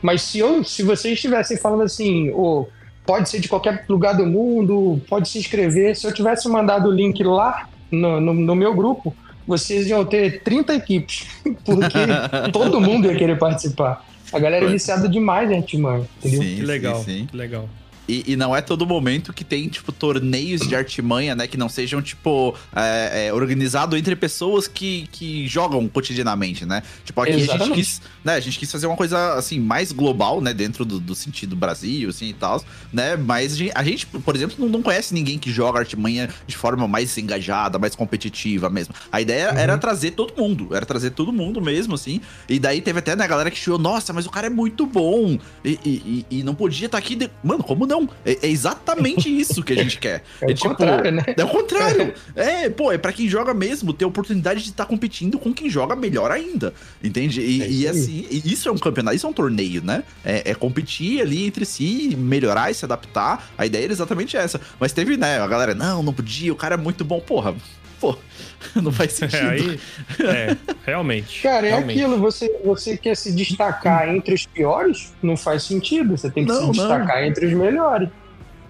[0.00, 2.66] Mas se, eu, se vocês estivessem falando assim, oh,
[3.04, 6.90] pode ser de qualquer lugar do mundo, pode se inscrever, se eu tivesse mandado o
[6.92, 9.14] link lá no, no, no meu grupo,
[9.46, 11.26] vocês iam ter 30 equipes,
[11.66, 11.98] porque
[12.50, 14.06] todo mundo ia querer participar.
[14.32, 16.42] A galera é viciada demais em Artimanha, entendeu?
[16.42, 17.26] Sim, que legal, sim, sim.
[17.26, 17.68] que legal.
[18.08, 21.46] E, e, não é todo momento que tem, tipo, torneios de artimanha, né?
[21.46, 26.82] Que não sejam, tipo, é, é, organizado entre pessoas que, que jogam cotidianamente, né?
[27.04, 27.62] Tipo, aqui Exatamente.
[27.62, 28.34] a gente quis, né?
[28.34, 30.54] A gente quis fazer uma coisa, assim, mais global, né?
[30.54, 33.16] Dentro do, do sentido Brasil, assim, e tal, né?
[33.16, 36.56] Mas a gente, a gente, por exemplo, não, não, conhece ninguém que joga artimanha de
[36.56, 38.94] forma mais engajada, mais competitiva mesmo.
[39.10, 39.58] A ideia uhum.
[39.58, 42.20] era trazer todo mundo, era trazer todo mundo mesmo, assim.
[42.48, 44.86] E daí teve até, né, a galera que chegou, nossa, mas o cara é muito
[44.86, 45.38] bom.
[45.64, 47.16] E, e, e não podia estar tá aqui.
[47.16, 47.30] De...
[47.42, 47.95] Mano, como não?
[47.96, 50.22] Não, é, é exatamente isso que a gente quer.
[50.40, 51.24] É, é o tipo, contrário, né?
[51.36, 52.14] É o contrário.
[52.34, 55.54] É, pô, é pra quem joga mesmo ter a oportunidade de estar tá competindo com
[55.54, 56.74] quem joga melhor ainda.
[57.02, 57.40] Entende?
[57.40, 60.02] E, é e assim, isso é um campeonato, isso é um torneio, né?
[60.24, 63.50] É, é, competir ali entre si, melhorar e se adaptar.
[63.56, 64.60] A ideia era exatamente essa.
[64.78, 67.20] Mas teve, né, a galera, não, não podia, o cara é muito bom.
[67.20, 67.54] Porra,
[68.00, 68.16] pô,
[68.74, 69.42] não faz sentido.
[69.42, 69.80] É, aí,
[70.20, 71.42] é realmente.
[71.42, 71.98] Cara, é realmente.
[71.98, 75.14] aquilo, você, você quer se destacar entre os piores?
[75.22, 76.16] Não faz sentido.
[76.16, 77.24] Você tem que não, se destacar não.
[77.26, 78.08] entre os melhores.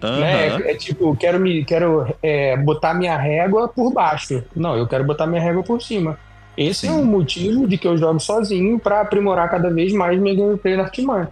[0.03, 0.21] Uhum.
[0.21, 0.49] Né?
[0.49, 4.43] É, é, tipo, quero, me, quero é, botar minha régua por baixo.
[4.55, 6.19] Não, eu quero botar minha régua por cima.
[6.57, 6.97] Esse é Sim.
[6.97, 10.77] é um motivo de que eu jogo sozinho para aprimorar cada vez mais minha gameplay
[10.77, 11.29] na Artman.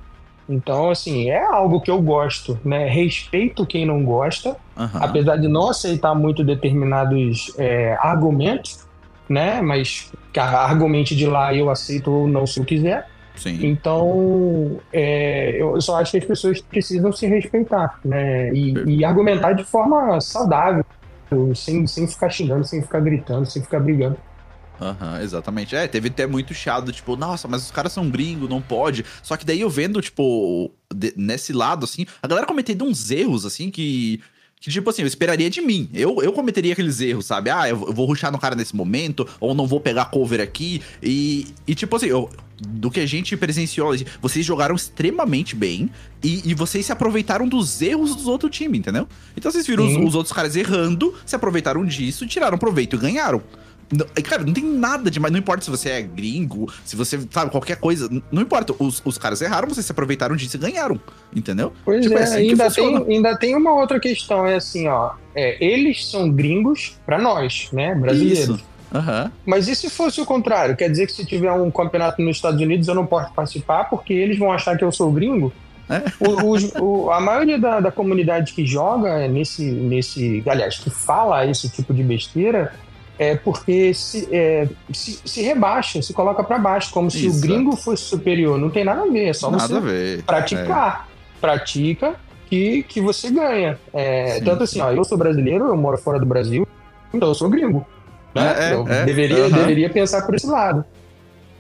[0.48, 2.86] Então, assim, é algo que eu gosto, né?
[2.88, 4.88] Respeito quem não gosta, uhum.
[5.00, 8.86] apesar de não aceitar muito determinados é, argumentos,
[9.28, 9.62] né?
[9.62, 13.08] Mas que argumente de lá eu aceito ou não se eu quiser.
[13.36, 13.58] Sim.
[13.66, 18.52] Então, é, eu só acho que as pessoas precisam se respeitar, né?
[18.52, 20.84] E, e argumentar de forma saudável,
[21.54, 24.16] sem, sem ficar xingando, sem ficar gritando, sem ficar brigando.
[24.84, 25.74] Aham, uhum, exatamente.
[25.74, 29.04] É, teve até muito chiado, tipo, nossa, mas os caras são gringos, não pode.
[29.22, 33.46] Só que daí eu vendo, tipo, de, nesse lado, assim, a galera cometendo uns erros,
[33.46, 34.20] assim, que.
[34.60, 35.90] Que, tipo assim, eu esperaria de mim.
[35.92, 37.50] Eu, eu cometeria aqueles erros, sabe?
[37.50, 40.80] Ah, eu, eu vou ruxar no cara nesse momento, ou não vou pegar cover aqui.
[41.02, 45.90] E, e tipo assim, eu, do que a gente presenciou, vocês jogaram extremamente bem
[46.22, 49.06] e, e vocês se aproveitaram dos erros dos outros times, entendeu?
[49.36, 53.42] Então vocês viram os, os, outros caras errando, se aproveitaram disso, tiraram proveito e ganharam.
[53.92, 55.32] Não, cara, não tem nada demais.
[55.32, 58.08] Não importa se você é gringo, se você sabe qualquer coisa.
[58.30, 58.74] Não importa.
[58.78, 61.00] Os, os caras erraram, vocês se aproveitaram disso e ganharam.
[61.34, 61.72] Entendeu?
[61.84, 64.46] Pois tipo, é, é assim ainda, tem, ainda tem uma outra questão.
[64.46, 65.12] É assim, ó.
[65.34, 67.94] É, eles são gringos para nós, né?
[67.94, 68.56] Brasileiros.
[68.56, 68.74] Isso.
[68.94, 69.30] Uhum.
[69.44, 70.76] Mas e se fosse o contrário?
[70.76, 74.12] Quer dizer que se tiver um campeonato nos Estados Unidos eu não posso participar porque
[74.12, 75.52] eles vão achar que eu sou gringo?
[75.90, 76.02] É.
[76.20, 80.42] O, o, a maioria da, da, comunidade que joga nesse, nesse.
[80.46, 82.72] Aliás, que fala esse tipo de besteira
[83.18, 87.76] é porque se, é, se, se, rebaixa, se coloca para baixo, como se o gringo
[87.76, 88.58] fosse superior.
[88.58, 91.08] Não tem nada a ver, é só nada você praticar.
[91.10, 91.14] É.
[91.40, 92.14] Pratica
[92.48, 93.78] que, que você ganha.
[93.92, 96.66] É, tanto assim, ó, eu sou brasileiro, eu moro fora do Brasil,
[97.12, 97.86] então eu sou gringo.
[98.34, 98.70] Né?
[98.70, 100.84] É, eu é, deveria, deveria pensar por esse lado.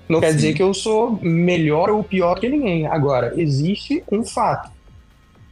[0.08, 0.36] Não quer Sim.
[0.36, 2.86] dizer que eu sou melhor ou pior que ninguém.
[2.86, 4.70] Agora, existe um fato.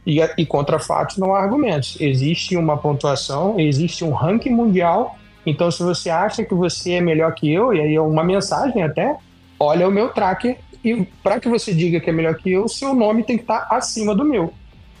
[0.05, 1.97] E, e contra fatos não há argumentos.
[1.99, 5.17] Existe uma pontuação, existe um ranking mundial.
[5.45, 8.81] Então, se você acha que você é melhor que eu, e aí é uma mensagem
[8.81, 9.17] até,
[9.59, 10.57] olha o meu tracker.
[10.83, 13.67] E para que você diga que é melhor que eu, seu nome tem que estar
[13.69, 14.53] acima do meu.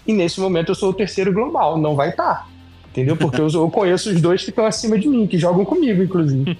[0.07, 2.47] E nesse momento eu sou o terceiro global, não vai estar.
[2.93, 3.17] Entendeu?
[3.17, 6.45] Porque eu, eu conheço os dois que estão acima de mim, que jogam comigo, inclusive.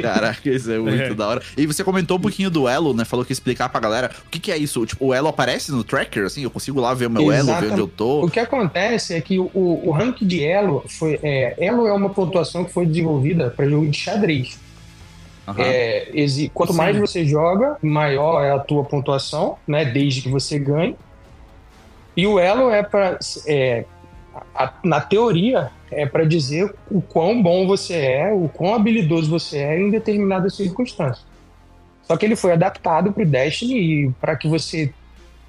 [0.00, 1.14] Caraca, isso é muito é.
[1.14, 1.42] da hora.
[1.56, 3.04] E você comentou um pouquinho do elo, né?
[3.04, 4.86] Falou que explicar pra galera o que, que é isso.
[4.86, 6.44] Tipo, o elo aparece no tracker, assim?
[6.44, 7.50] Eu consigo lá ver o meu Exatamente.
[7.50, 8.24] elo, ver onde eu tô.
[8.24, 11.18] O que acontece é que o, o rank de elo foi.
[11.20, 14.60] É, elo é uma pontuação que foi desenvolvida para jogo de xadrez.
[15.48, 15.54] Uhum.
[15.58, 16.06] É,
[16.54, 16.78] quanto Sim.
[16.78, 19.84] mais você joga, maior é a tua pontuação, né?
[19.84, 20.94] Desde que você ganhe.
[22.18, 23.16] E o elo é para.
[23.46, 23.84] É,
[24.82, 29.80] na teoria, é para dizer o quão bom você é, o quão habilidoso você é
[29.80, 31.24] em determinadas circunstâncias.
[32.02, 34.92] Só que ele foi adaptado para o Destiny e para que você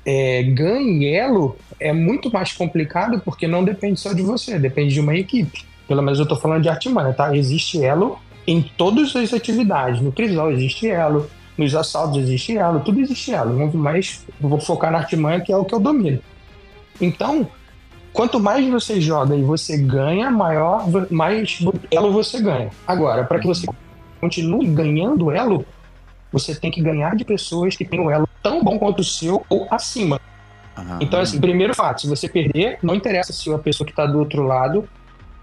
[0.06, 5.00] é, ganhe elo é muito mais complicado porque não depende só de você, depende de
[5.00, 5.66] uma equipe.
[5.88, 7.36] Pelo menos eu estou falando de Artimanha, tá?
[7.36, 10.02] Existe elo em todas as atividades.
[10.02, 11.28] No Crisol existe elo,
[11.58, 13.72] nos assaltos existe elo, tudo existe elo.
[13.74, 16.20] Mas vou focar na Artimanha, que é o que eu domino.
[17.00, 17.48] Então,
[18.14, 21.60] quanto mais você joga e você ganha, maior, mais
[21.92, 22.70] elo você ganha.
[22.88, 23.66] Agora, para que você
[24.20, 25.66] continue ganhando elo,
[26.32, 29.46] você tem que ganhar de pessoas que têm um elo tão bom quanto o seu
[29.50, 30.20] ou acima.
[30.78, 30.98] Uhum.
[31.02, 34.20] Então, assim, primeiro fato, se você perder, não interessa se a pessoa que está do
[34.20, 34.88] outro lado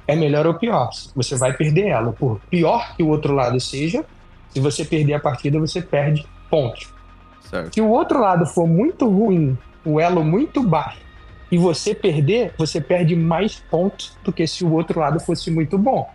[0.06, 0.90] é melhor ou pior.
[1.14, 2.12] Você vai perder ela.
[2.12, 4.04] Por pior que o outro lado seja,
[4.50, 6.88] se você perder a partida, você perde pontos.
[7.50, 7.74] Certo.
[7.74, 11.00] Se o outro lado for muito ruim, o elo muito baixo,
[11.50, 15.78] e você perder, você perde mais pontos do que se o outro lado fosse muito
[15.78, 16.08] bom.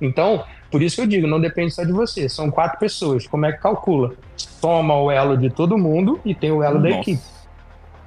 [0.00, 2.28] Então, por isso que eu digo, não depende só de você.
[2.28, 3.26] São quatro pessoas.
[3.26, 4.14] Como é que calcula?
[4.60, 6.88] Toma o elo de todo mundo e tem o elo Nossa.
[6.88, 7.22] da equipe.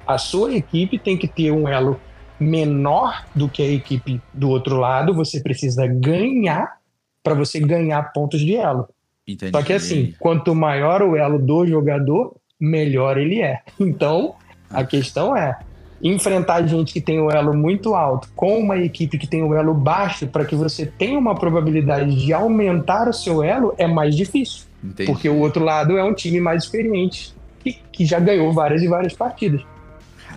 [0.06, 2.00] A sua equipe tem que ter um elo
[2.38, 5.14] menor do que a equipe do outro lado.
[5.14, 6.78] Você precisa ganhar
[7.22, 8.88] para você ganhar pontos de elo.
[9.26, 9.52] Entendi.
[9.52, 13.60] Só que assim, quanto maior o elo do jogador, melhor ele é.
[13.80, 14.34] Então,
[14.68, 14.84] a ah.
[14.84, 15.58] questão é,
[16.04, 19.72] enfrentar gente que tem o elo muito alto com uma equipe que tem o elo
[19.72, 24.66] baixo para que você tenha uma probabilidade de aumentar o seu elo é mais difícil.
[24.84, 25.10] Entendi.
[25.10, 28.86] Porque o outro lado é um time mais experiente que, que já ganhou várias e
[28.86, 29.62] várias partidas.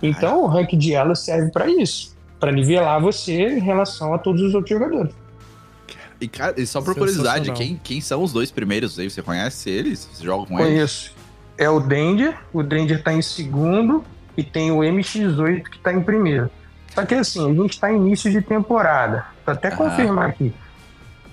[0.02, 4.40] Então o rank de elo serve para isso, para nivelar você em relação a todos
[4.40, 5.14] os outros jogadores.
[6.18, 9.08] E, cara, e só por curiosidade, quem, quem são os dois primeiros aí?
[9.08, 10.08] Você conhece eles?
[10.12, 10.70] Você joga com Conheço.
[10.70, 11.08] eles?
[11.08, 11.18] Conheço.
[11.58, 14.04] É o Danger, o Danger tá em segundo,
[14.38, 16.48] e tem o MX8 que está em primeiro.
[16.94, 19.26] Só que assim, a gente está em início de temporada.
[19.44, 19.76] Vou até ah.
[19.76, 20.54] confirmar aqui.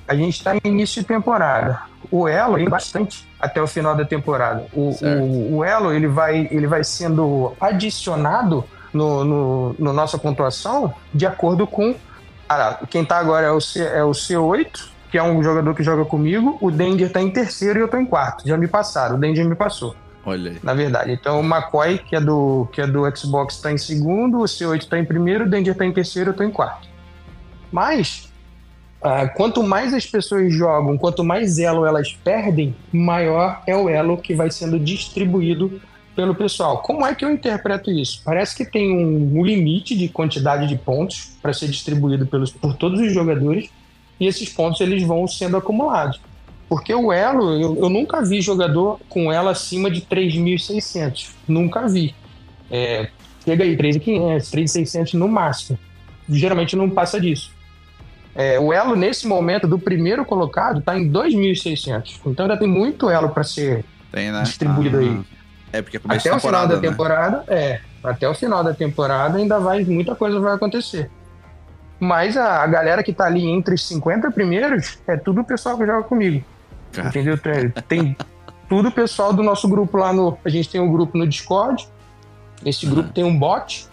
[0.07, 1.81] A gente está em início de temporada.
[2.09, 4.65] O Elo tem bastante até o final da temporada.
[4.73, 10.91] O, o, o, Elo ele vai, ele vai sendo adicionado no, no, no nossa pontuação
[11.13, 11.95] de acordo com.
[12.49, 15.83] Ah, quem está agora é o, C, é o C8, que é um jogador que
[15.83, 16.57] joga comigo.
[16.59, 18.47] O Danger está em terceiro e eu estou em quarto.
[18.47, 19.15] Já me passaram.
[19.15, 19.95] O Danger me passou.
[20.25, 20.57] Olha aí.
[20.63, 21.11] Na verdade.
[21.11, 24.79] Então o McCoy, que é do, que é do Xbox, está em segundo, o C8
[24.79, 26.87] está em primeiro, o Danger está em terceiro, eu estou em quarto.
[27.71, 28.31] Mas,
[29.01, 34.17] uh, quanto mais as pessoas jogam, quanto mais elo elas perdem, maior é o elo
[34.17, 35.79] que vai sendo distribuído
[36.15, 36.81] pelo pessoal.
[36.81, 38.21] Como é que eu interpreto isso?
[38.23, 42.75] Parece que tem um, um limite de quantidade de pontos para ser distribuído pelos, por
[42.75, 43.69] todos os jogadores
[44.19, 46.19] e esses pontos eles vão sendo acumulados.
[46.67, 51.29] Porque o elo, eu, eu nunca vi jogador com elo acima de 3.600.
[51.47, 52.15] Nunca vi.
[52.71, 53.09] É,
[53.43, 55.77] chega aí, 3.500, 3.600 no máximo.
[56.27, 57.53] Geralmente não passa disso.
[58.33, 62.19] É, o elo, nesse momento, do primeiro colocado, está em 2.600.
[62.25, 64.41] Então ainda tem muito elo para ser tem, né?
[64.41, 65.21] distribuído ah, aí.
[65.71, 66.81] É, porque Até o final da né?
[66.81, 67.79] temporada, é.
[68.03, 71.09] Até o final da temporada ainda vai, muita coisa vai acontecer.
[71.99, 75.77] Mas a, a galera que está ali entre os 50 primeiros é tudo o pessoal
[75.77, 76.43] que joga comigo.
[76.95, 77.09] Cara.
[77.09, 77.37] Entendeu?
[77.37, 78.17] Tem, tem
[78.69, 80.37] tudo o pessoal do nosso grupo lá no.
[80.43, 81.87] A gente tem um grupo no Discord.
[82.65, 83.13] Esse grupo uhum.
[83.13, 83.87] tem um bot.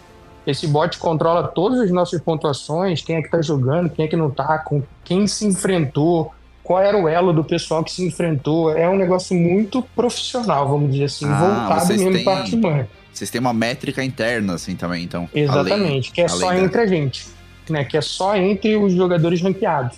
[0.46, 4.16] Esse bot controla todas as nossas pontuações, quem é que tá jogando, quem é que
[4.16, 6.32] não tá, com quem se enfrentou,
[6.64, 8.76] qual era o elo do pessoal que se enfrentou.
[8.76, 12.24] É um negócio muito profissional, vamos dizer assim, ah, voltado mesmo têm...
[12.24, 12.88] para Artimanha.
[13.12, 15.28] Vocês têm uma métrica interna, assim, também, então.
[15.34, 17.26] Exatamente, além, que é só entre a gente.
[17.70, 19.96] Né, que é só entre os jogadores ranqueados.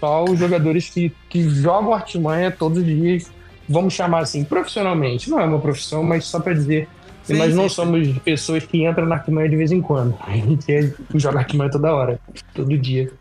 [0.00, 3.30] Só os jogadores que, que jogam artimanha todos os dias,
[3.68, 5.28] vamos chamar assim, profissionalmente.
[5.28, 6.88] Não é uma profissão, mas só para dizer.
[7.24, 8.14] Sim, nós não sim, somos sim.
[8.24, 10.16] pessoas que entram na artimanha de vez em quando.
[10.26, 12.18] A gente é, joga artimanha toda hora,
[12.54, 13.12] todo dia.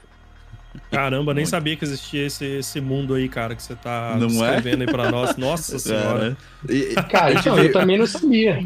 [0.89, 4.28] Caramba, nem sabia que existia esse, esse mundo aí, cara, que você tá não é?
[4.28, 4.86] descrevendo é?
[4.86, 5.36] aí pra nós.
[5.38, 6.30] Nossa é, senhora.
[6.30, 6.36] Né?
[6.69, 8.59] E, cara, então, eu também não sabia.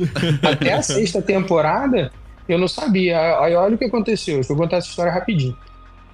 [0.43, 2.11] Até a sexta temporada,
[2.47, 3.39] eu não sabia.
[3.39, 4.35] Aí olha o que aconteceu.
[4.35, 5.57] Deixa eu contar essa história rapidinho.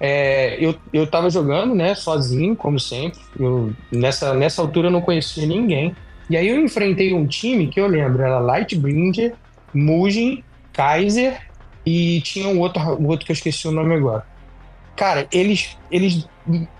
[0.00, 3.20] É, eu, eu tava jogando, né, sozinho, como sempre.
[3.38, 5.94] Eu, nessa, nessa altura eu não conhecia ninguém.
[6.30, 9.34] E aí eu enfrentei um time que eu lembro, era Lightbringer,
[9.74, 11.40] Mugen, Kaiser
[11.84, 14.24] e tinha um outro, um outro que eu esqueci o nome agora.
[14.94, 16.28] Cara, eles, eles,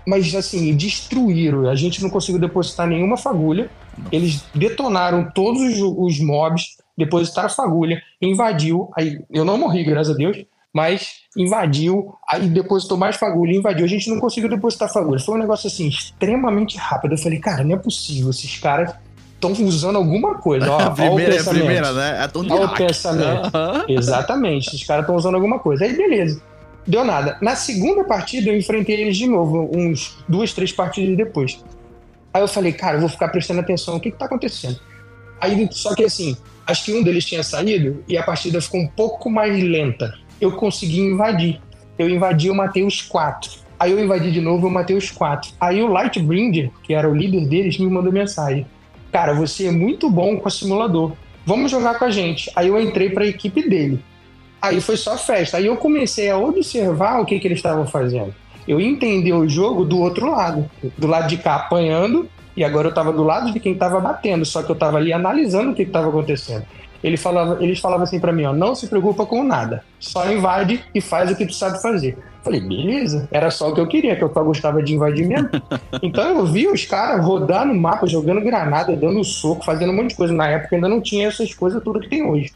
[0.05, 1.69] mas assim, destruíram.
[1.69, 3.69] A gente não conseguiu depositar nenhuma fagulha.
[4.11, 8.91] Eles detonaram todos os, os mobs, depositaram a fagulha, invadiu.
[8.95, 13.85] Aí eu não morri, graças a Deus, mas invadiu, aí depositou mais fagulha, invadiu.
[13.85, 15.19] A gente não conseguiu depositar fagulha.
[15.19, 17.13] Foi um negócio assim extremamente rápido.
[17.13, 18.29] Eu falei, cara, não é possível.
[18.29, 18.93] Esses caras
[19.33, 20.71] estão usando alguma coisa.
[20.71, 21.59] Ó, a primeira, ó o pensamento.
[21.59, 22.23] primeira, né?
[22.23, 23.51] É Olha o pensamento.
[23.87, 24.67] Exatamente.
[24.67, 25.85] Esses caras estão usando alguma coisa.
[25.85, 26.41] Aí, beleza
[26.89, 27.37] deu nada.
[27.39, 31.63] Na segunda partida, eu enfrentei eles de novo, uns duas, três partidas depois.
[32.33, 34.79] Aí eu falei, cara, eu vou ficar prestando atenção, o que que tá acontecendo?
[35.39, 38.87] Aí, só que assim, acho que um deles tinha saído e a partida ficou um
[38.87, 40.13] pouco mais lenta.
[40.39, 41.61] Eu consegui invadir.
[41.97, 43.51] Eu invadi, eu matei os quatro.
[43.79, 45.51] Aí eu invadi de novo, eu matei os quatro.
[45.59, 48.65] Aí o Lightbringer, que era o líder deles, me mandou mensagem.
[49.11, 51.13] Cara, você é muito bom com o simulador.
[51.45, 52.51] Vamos jogar com a gente.
[52.55, 54.03] Aí eu entrei para a equipe dele.
[54.61, 55.57] Aí foi só festa.
[55.57, 58.33] Aí eu comecei a observar o que, que eles estavam fazendo.
[58.67, 60.69] Eu entendi o jogo do outro lado.
[60.97, 64.45] Do lado de cá apanhando, e agora eu estava do lado de quem estava batendo.
[64.45, 66.65] Só que eu estava ali analisando o que estava acontecendo.
[67.03, 70.83] Ele falava, eles falavam assim para mim, ó, não se preocupa com nada, só invade
[70.93, 72.17] e faz o que tu sabe fazer.
[72.43, 75.49] Falei, beleza, era só o que eu queria, que eu só gostava de invadir mesmo.
[76.01, 80.09] então eu vi os caras rodar no mapa, jogando granada, dando soco, fazendo um monte
[80.09, 80.33] de coisa.
[80.33, 82.51] Na época ainda não tinha essas coisas tudo que tem hoje.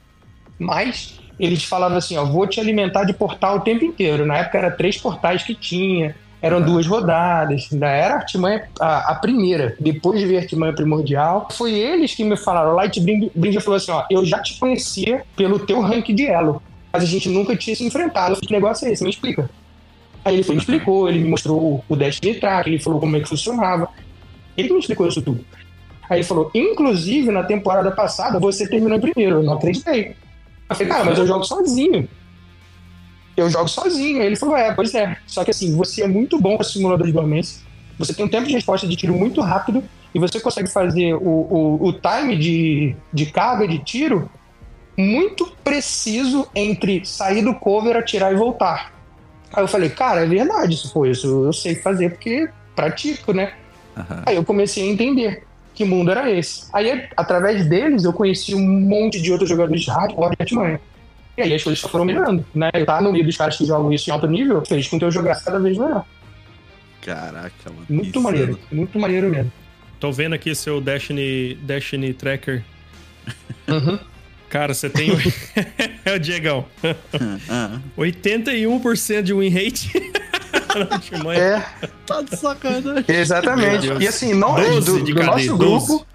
[0.58, 4.26] Mas eles falavam assim, ó, vou te alimentar de portal o tempo inteiro.
[4.26, 9.14] Na época era três portais que tinha, eram duas rodadas, ainda era a artimanha a,
[9.14, 11.48] a, primeira, depois de ver a artimanha primordial.
[11.54, 15.24] Foi eles que me falaram, o Light Bringer falou assim, ó, eu já te conhecia
[15.38, 18.36] pelo teu rank de elo, mas a gente nunca tinha se enfrentado.
[18.42, 19.06] Que negócio é esse?
[19.06, 19.50] Me explica.
[20.26, 23.22] Aí ele foi, me explicou, ele me mostrou o Destiny Track, ele falou como é
[23.22, 23.88] que funcionava.
[24.58, 25.46] Ele me explicou isso tudo.
[26.10, 30.14] Aí ele falou, inclusive na temporada passada você terminou em primeiro, eu não acreditei.
[30.70, 32.06] Eu falei, cara, mas eu jogo sozinho.
[33.36, 34.22] Eu jogo sozinho.
[34.22, 35.18] Aí ele falou, é, pois é.
[35.26, 37.62] Só que assim, você é muito bom com simulador de dormência.
[37.98, 41.20] Você tem um tempo de resposta de tiro muito rápido e você consegue fazer o,
[41.20, 44.30] o, o time de, de carga de tiro
[44.98, 48.94] muito preciso entre sair do cover, atirar e voltar.
[49.52, 53.54] Aí eu falei, cara, é verdade isso, foi isso eu sei fazer porque pratico, né?
[53.96, 54.24] Uhum.
[54.26, 56.66] Aí eu comecei a entender que mundo era esse.
[56.72, 60.80] Aí, através deles, eu conheci um monte de outros jogadores de hardcore e Batman.
[61.38, 62.70] E aí as coisas só foram melhorando, né?
[62.74, 65.06] Eu tava no meio dos caras que jogam isso em alto nível, fez com que
[65.06, 66.06] eu jogasse cada vez melhor.
[67.02, 67.86] Caraca, mano.
[67.90, 69.52] Muito maneiro, muito maneiro mesmo.
[70.00, 72.64] Tô vendo aqui seu Destiny, Destiny Tracker.
[73.68, 73.98] Uhum.
[74.54, 75.10] Cara, você tem.
[76.06, 76.66] é o Diegão.
[77.98, 79.92] 81% de win rate.
[81.36, 81.60] é.
[82.06, 83.06] Tá de sacanagem.
[83.08, 83.88] Exatamente.
[84.00, 86.06] E assim, não, do, do nosso grupo.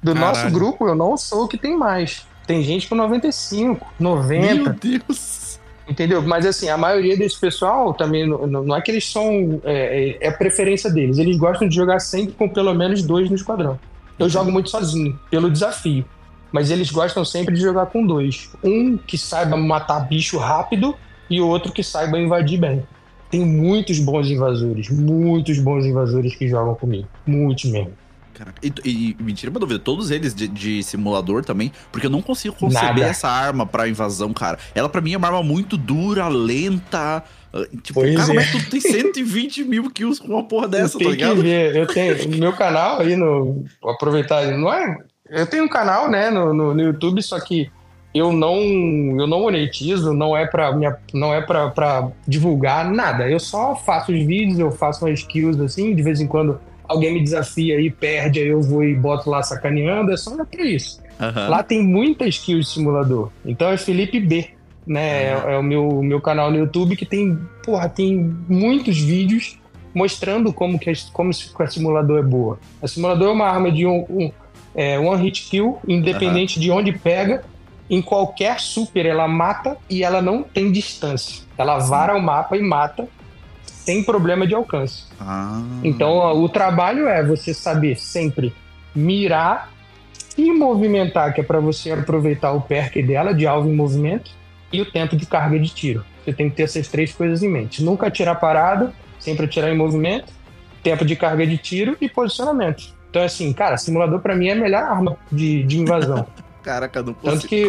[0.00, 0.38] Do Caralho.
[0.38, 2.27] nosso grupo, eu não sou o que tem mais.
[2.48, 4.54] Tem gente com 95, 90.
[4.54, 5.60] Meu Deus!
[5.86, 6.22] Entendeu?
[6.22, 9.60] Mas assim, a maioria desse pessoal também não, não é que eles são.
[9.64, 11.18] É, é, é, a preferência deles.
[11.18, 13.78] Eles gostam de jogar sempre com pelo menos dois no esquadrão.
[14.18, 16.06] Eu jogo muito sozinho, pelo desafio.
[16.50, 18.50] Mas eles gostam sempre de jogar com dois.
[18.64, 20.96] Um que saiba matar bicho rápido
[21.28, 22.82] e o outro que saiba invadir bem.
[23.30, 27.06] Tem muitos bons invasores, muitos bons invasores que jogam comigo.
[27.26, 27.92] Muitos mesmo.
[28.38, 28.60] Caraca.
[28.62, 32.22] E, e me tira uma dúvida, todos eles de, de, simulador também, porque eu não
[32.22, 33.04] consigo conceber Nada.
[33.06, 34.58] essa arma pra invasão, cara.
[34.76, 37.24] Ela pra mim é uma arma muito dura, lenta.
[37.52, 38.26] Ah, tipo, pois cara, é.
[38.28, 41.44] como é que tu tem 120 mil kills com uma porra dessa, tá ligado?
[41.44, 43.64] Eu tenho no meu canal aí no.
[43.82, 44.98] Vou aproveitar, não é.
[45.28, 47.68] Eu tenho um canal, né, no, no, no YouTube, só que
[48.14, 48.56] eu não
[49.18, 50.72] eu não monetizo, não é para
[51.12, 53.28] não é para divulgar nada.
[53.28, 57.12] Eu só faço os vídeos, eu faço umas skills assim, de vez em quando alguém
[57.12, 61.00] me desafia e perde, aí eu vou e boto lá sacaneando, é só para isso.
[61.20, 61.50] Uhum.
[61.50, 63.30] Lá tem muita skill de simulador.
[63.44, 64.48] Então é Felipe B,
[64.86, 65.36] né?
[65.36, 65.50] Uhum.
[65.50, 69.58] É, é, o meu meu canal no YouTube que tem, porra, tem muitos vídeos
[69.94, 72.58] mostrando como que como a simulador é boa.
[72.82, 74.32] A simulador é uma arma de um, um
[74.74, 76.62] é, one hit kill, independente uhum.
[76.62, 77.44] de onde pega
[77.90, 81.42] em qualquer super ela mata e ela não tem distância.
[81.56, 83.08] Ela vara o mapa e mata
[83.88, 85.04] sem problema de alcance.
[85.18, 85.62] Ah.
[85.82, 88.54] Então o trabalho é você saber sempre
[88.94, 89.72] mirar
[90.36, 94.30] e movimentar, que é para você aproveitar o perk dela de alvo em movimento
[94.70, 96.04] e o tempo de carga de tiro.
[96.22, 97.82] Você tem que ter essas três coisas em mente.
[97.82, 100.34] Nunca atirar parado, sempre atirar em movimento,
[100.82, 102.92] tempo de carga de tiro e posicionamento.
[103.08, 106.26] Então, assim, cara, simulador para mim é a melhor arma de, de invasão.
[106.62, 107.64] Caraca, não Tanto que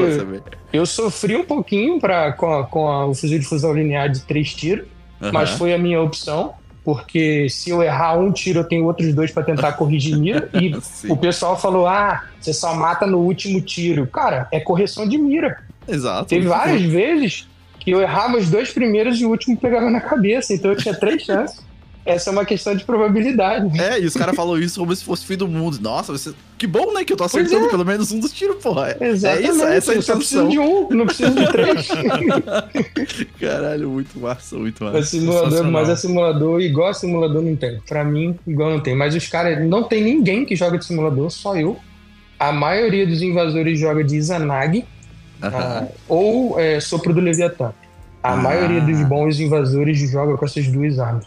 [0.74, 4.20] eu sofri um pouquinho pra, com, a, com a, o fuzil de fusão linear de
[4.24, 4.86] três tiros,
[5.22, 5.32] uhum.
[5.32, 6.53] mas foi a minha opção,
[6.84, 10.49] porque se eu errar um tiro, eu tenho outros dois para tentar corrigir mira.
[10.53, 10.74] E
[11.11, 14.07] o pessoal falou: ah, você só mata no último tiro.
[14.07, 15.61] Cara, é correção de mira.
[15.88, 16.30] Exato.
[16.30, 17.47] Teve várias vezes
[17.80, 20.93] que eu errava os dois primeiros e o último pegava na cabeça, então eu tinha
[20.93, 21.63] três chances.
[22.10, 23.80] Essa é uma questão de probabilidade.
[23.80, 25.78] É, e os caras falam isso como se fosse o fim do mundo.
[25.80, 26.34] Nossa, você...
[26.57, 27.03] que bom, né?
[27.03, 27.70] Que eu tô acertando é.
[27.70, 28.97] pelo menos um dos tiros, porra.
[28.99, 29.47] Exatamente.
[29.47, 30.49] É isso, essa é a intenção.
[30.49, 31.88] de um, não preciso de três.
[33.39, 34.97] Caralho, muito massa, muito massa.
[34.97, 37.80] É simulador, mas é simulador igual a simulador não tem.
[37.88, 38.95] Pra mim, igual não tem.
[38.95, 41.78] Mas os caras, não tem ninguém que joga de simulador, só eu.
[42.39, 45.51] A maioria dos invasores joga de Izanagi uh -huh.
[45.53, 47.72] Ah, ou é, Sopro do Leviatã.
[48.24, 48.36] A ah.
[48.36, 51.26] maioria dos bons invasores joga com essas duas armas.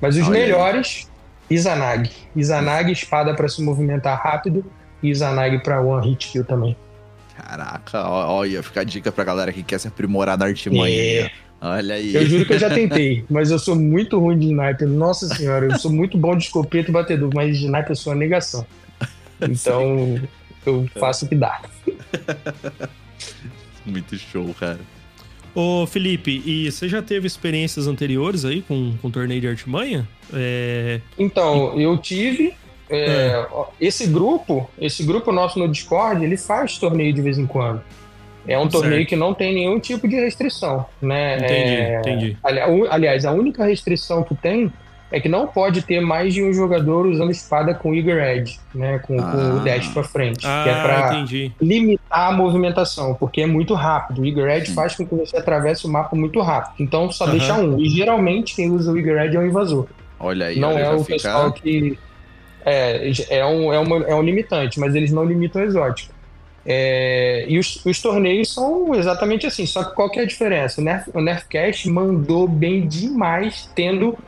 [0.00, 1.10] Mas os Olha melhores.
[1.48, 2.10] Izanagi.
[2.34, 4.64] Izanagi, espada para se movimentar rápido.
[5.02, 6.76] E Izanagi para one hit kill também.
[7.36, 10.96] Caraca, olha, fica a dica pra galera que quer se aprimorar na artimanha.
[10.96, 11.30] É.
[11.60, 12.14] Olha aí.
[12.14, 14.88] Eu juro que eu já tentei, mas eu sou muito ruim de sniper.
[14.88, 18.12] Nossa senhora, eu sou muito bom de escopeta e batedor, mas de sniper eu sou
[18.12, 18.66] a negação.
[19.40, 20.18] Então,
[20.64, 21.60] eu faço o que dá.
[23.84, 24.80] muito show, cara.
[25.56, 30.06] Ô, Felipe, e você já teve experiências anteriores aí com, com torneio de artimanha?
[30.30, 31.00] É...
[31.18, 32.52] Então, eu tive.
[32.90, 33.46] É, é.
[33.80, 37.82] Esse grupo, esse grupo nosso no Discord, ele faz torneio de vez em quando.
[38.46, 38.82] É um certo.
[38.82, 41.38] torneio que não tem nenhum tipo de restrição, né?
[41.38, 42.36] Entendi, é, entendi.
[42.90, 44.70] Aliás, a única restrição que tem
[45.10, 48.98] é que não pode ter mais de um jogador usando espada com Eager Edge, né?
[48.98, 49.30] Com, ah.
[49.30, 50.44] com o dash pra frente.
[50.44, 51.52] Ah, que é pra entendi.
[51.60, 54.22] limitar a movimentação, porque é muito rápido.
[54.22, 56.74] O Eager Edge faz com que você atravesse o mapa muito rápido.
[56.80, 57.78] Então só deixa um.
[57.78, 59.86] E geralmente quem usa o Eager Edge é um invasor.
[60.18, 61.98] Olha aí, não olha, é o pessoal que.
[62.64, 66.12] É, é, um, é, uma, é um limitante, mas eles não limitam o exótico.
[66.68, 70.80] É, e os, os, torneios são exatamente assim, só que qual que é a diferença?
[70.80, 74.18] O, Nerf, o Nerfcast mandou bem demais, tendo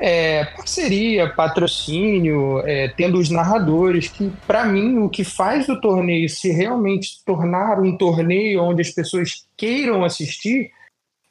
[0.00, 6.28] é, parceria, patrocínio, é, tendo os narradores, que para mim o que faz o torneio
[6.28, 10.70] se realmente tornar um torneio onde as pessoas queiram assistir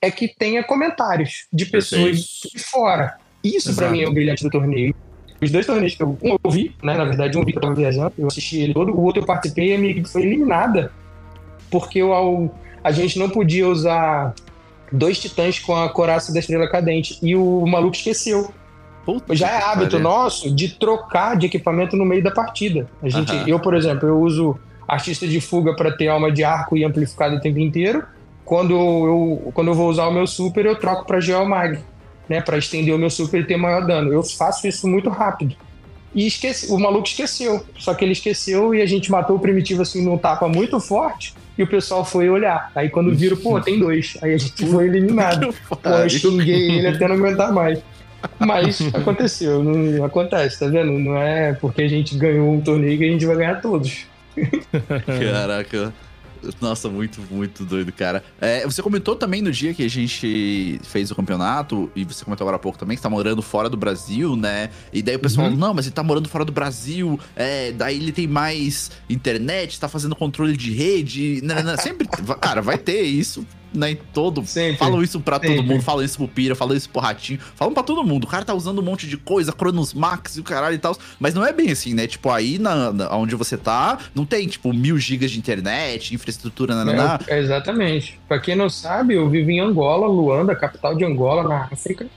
[0.02, 2.18] é que tenha comentários de pessoas
[2.54, 3.18] de fora.
[3.44, 4.94] Isso para mim é o brilhante do torneio.
[5.42, 7.62] Os dois torneios que eu, um eu vi, né, na verdade, um vi que eu
[7.62, 10.22] tava viajando, eu assisti ele todo, o outro eu participei e a minha equipe foi
[10.22, 10.92] eliminada
[11.70, 12.54] porque eu, ao,
[12.84, 14.34] a gente não podia usar
[14.92, 17.18] dois titãs com a coraça da estrela cadente.
[17.22, 18.54] E o maluco esqueceu.
[19.14, 20.04] Puta Já é hábito cara.
[20.04, 22.88] nosso de trocar de equipamento no meio da partida.
[23.02, 26.78] A gente, Eu, por exemplo, eu uso artista de fuga para ter alma de arco
[26.78, 28.04] e amplificado o tempo inteiro.
[28.46, 31.80] Quando eu, quando eu vou usar o meu super, eu troco para Geomag,
[32.28, 32.42] né?
[32.42, 34.12] Para estender o meu super e ter maior dano.
[34.12, 35.56] Eu faço isso muito rápido.
[36.14, 37.64] E esqueci, o maluco esqueceu.
[37.78, 41.34] Só que ele esqueceu e a gente matou o primitivo assim num tapa muito forte
[41.58, 42.72] e o pessoal foi olhar.
[42.74, 44.18] Aí quando viram, pô, tem dois.
[44.22, 45.54] Aí a gente foi eliminado.
[45.68, 47.80] Pô, eu xinguei ele até não aguentar mais.
[48.40, 50.92] Mas aconteceu, não acontece, tá vendo?
[50.92, 54.06] Não é porque a gente ganhou um torneio que a gente vai ganhar todos.
[55.06, 55.94] Caraca.
[56.62, 58.24] Nossa, muito, muito doido, cara.
[58.40, 62.46] É, você comentou também no dia que a gente fez o campeonato, e você comentou
[62.46, 64.70] agora há pouco também, que você tá morando fora do Brasil, né?
[64.94, 65.56] E daí o pessoal, uhum.
[65.56, 69.88] não, mas ele tá morando fora do Brasil, é, daí ele tem mais internet, tá
[69.88, 71.42] fazendo controle de rede.
[71.44, 71.78] Né, né, né.
[71.78, 72.08] sempre,
[72.40, 74.46] cara, vai ter isso né, em todo.
[74.46, 74.78] Sempre.
[74.78, 75.56] Falam isso pra Sempre.
[75.56, 78.24] todo mundo, falam isso pro Pira, falam isso pro Ratinho, falam pra todo mundo.
[78.24, 80.98] O cara tá usando um monte de coisa, Cronos Max e o caralho e tal.
[81.20, 82.08] Mas não é bem assim, né?
[82.08, 86.76] Tipo, aí na, na onde você tá, não tem, tipo, mil gigas de internet, infraestrutura,
[86.76, 87.20] nananá.
[87.28, 88.20] É, exatamente.
[88.28, 92.08] Pra quem não sabe, eu vivo em Angola, Luanda, capital de Angola, na África.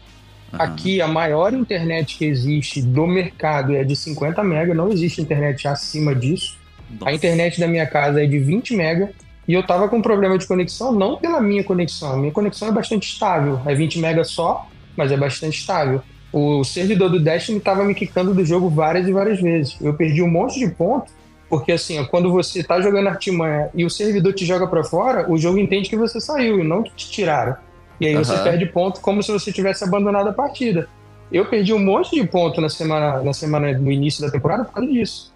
[0.53, 5.67] Aqui, a maior internet que existe do mercado é de 50 mega, não existe internet
[5.67, 6.59] acima disso.
[6.91, 7.11] Nossa.
[7.11, 9.11] A internet da minha casa é de 20 mega.
[9.47, 12.13] E eu tava com problema de conexão, não pela minha conexão.
[12.13, 13.61] A minha conexão é bastante estável.
[13.67, 16.01] É 20 MB só, mas é bastante estável.
[16.33, 19.77] O servidor do Destiny tava me quicando do jogo várias e várias vezes.
[19.81, 21.13] Eu perdi um monte de ponto,
[21.49, 25.37] porque assim, quando você tá jogando artimanha e o servidor te joga para fora, o
[25.37, 27.57] jogo entende que você saiu e não que te tiraram.
[28.01, 28.25] E aí uhum.
[28.25, 30.89] você perde ponto como se você tivesse abandonado a partida.
[31.31, 34.73] Eu perdi um monte de ponto na semana, na semana no início da temporada por
[34.73, 35.32] causa disso.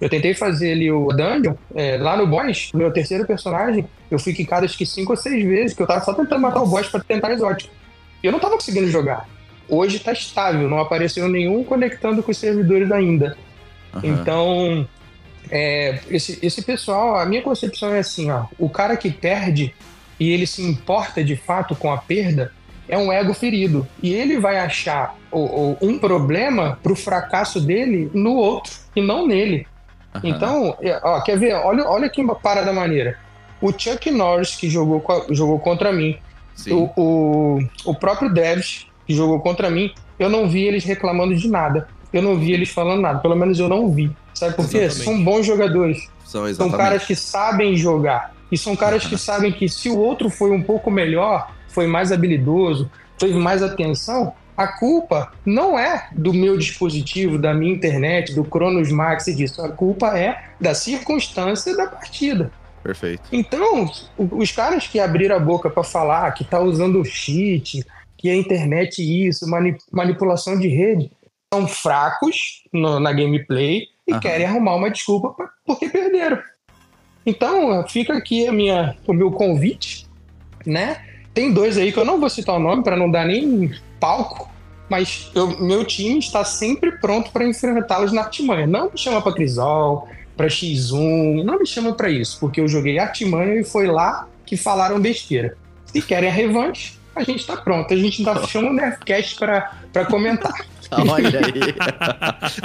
[0.00, 4.32] Eu tentei fazer ali o Dungeon, é, lá no boss, meu terceiro personagem, eu fui
[4.32, 6.88] quicado acho que cinco ou seis vezes, que eu tava só tentando matar o boss
[6.88, 7.72] para tentar exótico.
[8.22, 9.28] E eu não tava conseguindo jogar.
[9.68, 13.36] Hoje tá estável, não apareceu nenhum conectando com os servidores ainda.
[13.94, 14.00] Uhum.
[14.04, 14.88] Então,
[15.50, 19.74] é, esse, esse pessoal, a minha concepção é assim, ó, o cara que perde
[20.18, 22.52] e ele se importa de fato com a perda,
[22.88, 23.86] é um ego ferido.
[24.02, 29.26] E ele vai achar o, o, um problema pro fracasso dele no outro e não
[29.26, 29.66] nele.
[30.22, 30.30] Uhum.
[30.30, 31.54] Então, é, ó, quer ver?
[31.54, 33.18] Olha, olha que parada maneira.
[33.60, 36.16] O Chuck Norris, que jogou, jogou contra mim,
[36.70, 41.48] o, o, o próprio Devs, que jogou contra mim, eu não vi eles reclamando de
[41.48, 41.88] nada.
[42.12, 43.18] Eu não vi eles falando nada.
[43.20, 44.10] Pelo menos eu não vi.
[44.34, 44.88] Sabe por quê?
[44.90, 46.08] São bons jogadores.
[46.24, 48.34] São, são caras que sabem jogar.
[48.50, 52.10] E são caras que sabem que se o outro foi um pouco melhor, foi mais
[52.12, 58.42] habilidoso, teve mais atenção, a culpa não é do meu dispositivo, da minha internet, do
[58.42, 59.62] Cronos Max e disso.
[59.62, 62.50] A culpa é da circunstância da partida.
[62.82, 63.22] Perfeito.
[63.30, 63.88] Então,
[64.18, 67.86] os caras que abriram a boca para falar que tá usando cheat,
[68.16, 69.46] que a internet isso,
[69.92, 71.08] manipulação de rede,
[71.54, 74.20] são fracos no, na gameplay e uhum.
[74.20, 76.42] querem arrumar uma desculpa pra, porque perderam.
[77.24, 80.08] Então, fica aqui a minha, o meu convite,
[80.66, 81.00] né?
[81.32, 83.70] Tem dois aí que eu não vou citar o nome para não dar nem
[84.00, 84.50] palco,
[84.88, 88.66] mas eu, meu time está sempre pronto para enfrentá-los na artimanha.
[88.66, 92.98] Não me chama para Crisol, para X1, não me chama para isso, porque eu joguei
[92.98, 95.56] artimanha e foi lá que falaram besteira.
[95.86, 97.92] Se querem a revanche, a gente está pronto.
[97.92, 100.54] A gente ainda chama o Nerdcast para comentar.
[100.90, 101.74] Olha aí.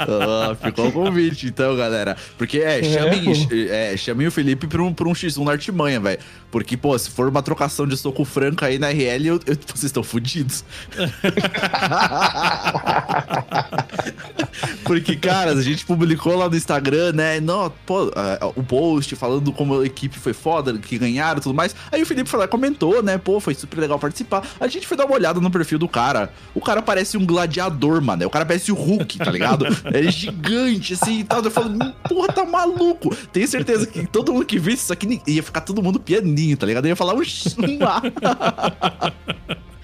[0.08, 2.16] oh, ficou o convite, então, galera.
[2.38, 6.18] Porque, é, chamem, é, chamem o Felipe pra um, pra um X1 na artimanha, velho.
[6.54, 9.84] Porque, pô, se for uma trocação de soco franca aí na RL, eu, eu, vocês
[9.84, 10.64] estão fodidos.
[14.84, 17.40] Porque, cara, a gente publicou lá no Instagram, né?
[17.40, 18.10] Não, pô, uh,
[18.54, 21.74] o post falando como a equipe foi foda, que ganharam e tudo mais.
[21.90, 23.18] Aí o Felipe falou, comentou, né?
[23.18, 24.46] Pô, foi super legal participar.
[24.60, 26.32] A gente foi dar uma olhada no perfil do cara.
[26.54, 28.26] O cara parece um gladiador, mano mano.
[28.26, 29.66] O cara parece o Hulk, tá ligado?
[29.92, 31.42] é gigante, assim e tal.
[31.42, 31.76] Eu falo,
[32.08, 33.14] porra, tá maluco.
[33.32, 35.98] Tenho certeza que todo mundo que visse isso aqui ia ficar todo mundo
[36.56, 36.84] tá ligado?
[36.86, 37.54] Eu ia falar, oxi,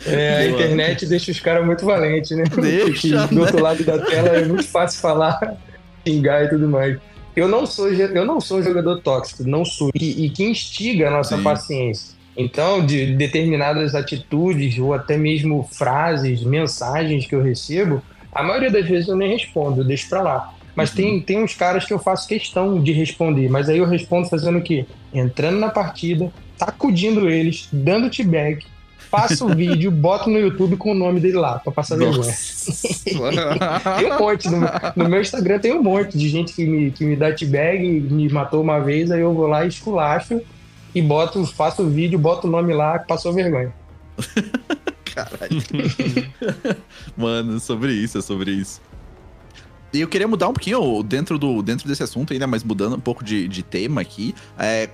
[0.07, 2.45] É, a internet deixa os caras muito valentes, né?
[2.61, 3.41] Deixa, do né?
[3.43, 5.39] outro lado da tela é muito fácil falar,
[6.07, 6.99] xingar e tudo mais.
[7.37, 9.91] Eu não sou, eu não sou um jogador tóxico, não sou.
[9.95, 11.43] E, e que instiga a nossa Sim.
[11.43, 12.15] paciência.
[12.37, 18.03] Então, de determinadas atitudes ou até mesmo frases, mensagens que eu recebo,
[18.33, 20.55] a maioria das vezes eu nem respondo, eu deixo pra lá.
[20.75, 20.97] Mas uhum.
[20.97, 24.59] tem, tem uns caras que eu faço questão de responder, mas aí eu respondo fazendo
[24.59, 24.87] o quê?
[25.13, 28.67] Entrando na partida, sacudindo eles, dando t-bag,
[29.11, 32.35] faço o vídeo, boto no YouTube com o nome dele lá, pra passar vergonha.
[33.03, 34.61] tem um monte, no,
[34.95, 38.29] no, meu Instagram tem um monte de gente que me, que me dá t-bag, me
[38.29, 40.43] matou uma vez, aí eu vou lá e esculacho
[40.95, 43.73] e boto, faço o vídeo, boto o nome lá, passou vergonha.
[45.15, 45.63] Caralho.
[47.17, 48.81] Mano, sobre isso, é sobre isso.
[49.93, 53.01] E eu queria mudar um pouquinho dentro, do, dentro desse assunto ainda, mas mudando um
[53.01, 54.35] pouco de, de tema aqui.
[54.57, 54.89] É,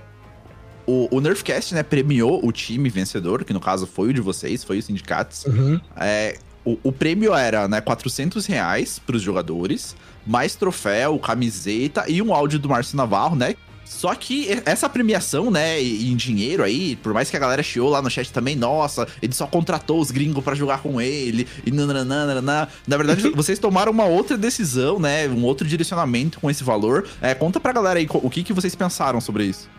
[0.87, 4.63] o, o Nerfcast, né, premiou o time vencedor, que no caso foi o de vocês,
[4.63, 5.45] foi o Sindicatos.
[5.45, 5.79] Uhum.
[5.97, 12.33] É, o, o, prêmio era, né, 400 reais pros jogadores, mais troféu, camiseta e um
[12.33, 13.55] áudio do Márcio Navarro, né?
[13.83, 18.01] Só que essa premiação, né, em dinheiro aí, por mais que a galera chiou lá
[18.01, 22.41] no chat também, nossa, ele só contratou os gringos para jogar com ele, e nananana.
[22.85, 27.07] Na verdade, vocês tomaram uma outra decisão, né, um outro direcionamento com esse valor.
[27.21, 29.69] É, conta pra galera aí o que, que vocês pensaram sobre isso.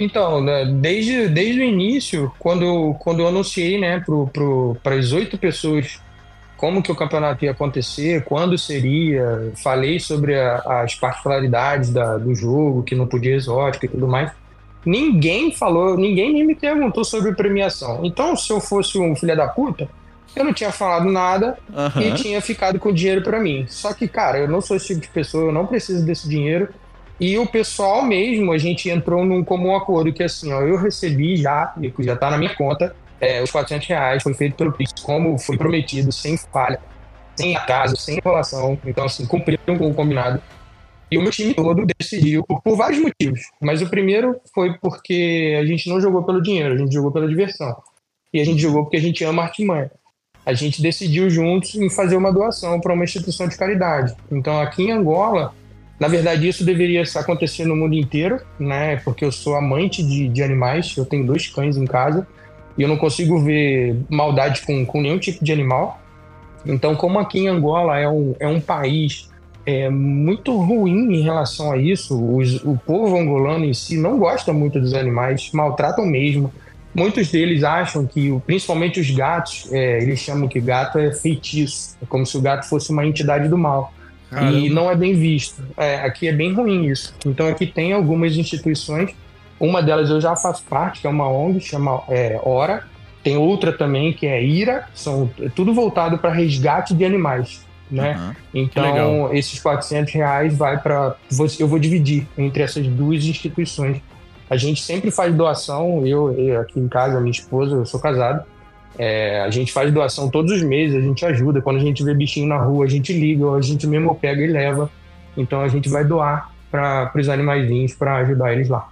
[0.00, 4.02] Então, né, desde, desde o início, quando, quando eu anunciei, né,
[4.82, 6.00] para as oito pessoas
[6.56, 12.34] como que o campeonato ia acontecer, quando seria, falei sobre a, as particularidades da, do
[12.34, 14.30] jogo, que não podia exótico e tudo mais.
[14.84, 18.00] Ninguém falou, ninguém nem me perguntou sobre premiação.
[18.04, 19.88] Então, se eu fosse um filho da puta,
[20.36, 22.02] eu não tinha falado nada uhum.
[22.02, 23.64] e tinha ficado com dinheiro para mim.
[23.68, 26.68] Só que, cara, eu não sou esse tipo de pessoa, eu não preciso desse dinheiro.
[27.20, 31.36] E o pessoal mesmo, a gente entrou num comum acordo que assim, ó, eu recebi
[31.36, 35.38] já, já tá na minha conta, é, os 400 reais foi feito pelo Pix, como
[35.38, 36.80] foi prometido, sem falha,
[37.36, 38.78] sem atraso, sem enrolação.
[38.86, 40.40] Então, assim, cumpriram com o combinado.
[41.10, 43.40] E o meu time todo decidiu, por, por, vários motivos.
[43.60, 47.28] Mas o primeiro foi porque a gente não jogou pelo dinheiro, a gente jogou pela
[47.28, 47.76] diversão.
[48.32, 49.90] E a gente jogou porque a gente ama artimanha.
[50.46, 54.14] A gente decidiu juntos em fazer uma doação para uma instituição de caridade.
[54.30, 55.52] Então, aqui em Angola,
[56.00, 58.96] na verdade, isso deveria acontecer no mundo inteiro, né?
[58.96, 62.26] Porque eu sou amante de, de animais, eu tenho dois cães em casa.
[62.78, 66.00] E eu não consigo ver maldade com, com nenhum tipo de animal.
[66.64, 69.28] Então, como aqui em Angola é um, é um país
[69.66, 72.18] é muito ruim em relação a isso.
[72.34, 76.50] Os, o povo angolano em si não gosta muito dos animais, maltratam mesmo.
[76.94, 82.06] Muitos deles acham que, principalmente os gatos, é, eles chamam que gato é feitiço, é
[82.06, 83.92] como se o gato fosse uma entidade do mal.
[84.30, 84.58] Caramba.
[84.58, 85.62] E não é bem visto.
[85.76, 87.14] É, aqui é bem ruim isso.
[87.26, 89.10] Então aqui tem algumas instituições,
[89.58, 92.84] uma delas eu já faço parte, que é uma ONG, chama é, Hora.
[93.22, 97.66] Tem outra também que é IRA, são é tudo voltado para resgate de animais.
[97.90, 98.16] Né?
[98.16, 98.62] Uhum.
[98.62, 101.16] Então, esses 400 reais vai para.
[101.58, 104.00] Eu vou dividir entre essas duas instituições.
[104.48, 108.44] A gente sempre faz doação, eu, eu aqui em casa, minha esposa, eu sou casado.
[108.98, 111.60] É, a gente faz doação todos os meses, a gente ajuda.
[111.62, 114.42] Quando a gente vê bichinho na rua, a gente liga, ou a gente mesmo pega
[114.42, 114.90] e leva.
[115.36, 118.88] Então a gente vai doar para os animaizinhos para ajudar eles lá.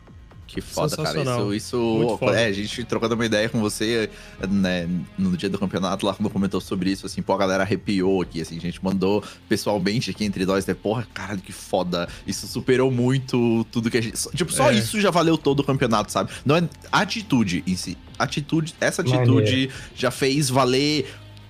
[0.49, 1.21] Que foda, cara.
[1.21, 2.19] Isso, isso.
[2.35, 4.09] É, a gente trocando uma ideia com você,
[4.49, 4.89] né,
[5.19, 8.41] no dia do campeonato, lá quando comentou sobre isso, assim, pô, a galera arrepiou aqui,
[8.41, 12.09] assim, a gente mandou pessoalmente aqui entre nós, né, porra, caralho, que foda.
[12.27, 14.17] Isso superou muito tudo que a gente.
[14.35, 14.75] Tipo, só é.
[14.75, 16.31] isso já valeu todo o campeonato, sabe?
[16.47, 17.99] Não é atitude em si.
[18.19, 19.73] Atitude, essa atitude Maneiro.
[19.95, 21.07] já fez valer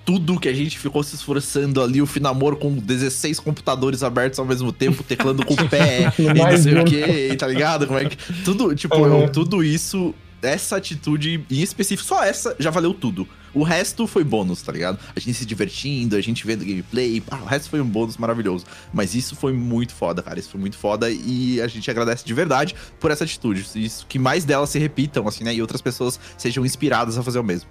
[0.08, 4.46] tudo que a gente ficou se esforçando ali, o Finamor com 16 computadores abertos ao
[4.46, 7.86] mesmo tempo, teclando com o pé e não sei o que, tá ligado?
[7.86, 8.16] Como é que.
[8.42, 9.24] Tudo, tipo, uhum.
[9.24, 13.28] eu, tudo isso, essa atitude em específico, só essa já valeu tudo.
[13.52, 14.98] O resto foi bônus, tá ligado?
[15.14, 18.64] A gente se divertindo, a gente vendo gameplay, o resto foi um bônus maravilhoso.
[18.90, 20.38] Mas isso foi muito foda, cara.
[20.38, 23.66] Isso foi muito foda e a gente agradece de verdade por essa atitude.
[23.74, 25.54] Isso que mais delas se repitam, assim, né?
[25.54, 27.68] E outras pessoas sejam inspiradas a fazer o mesmo.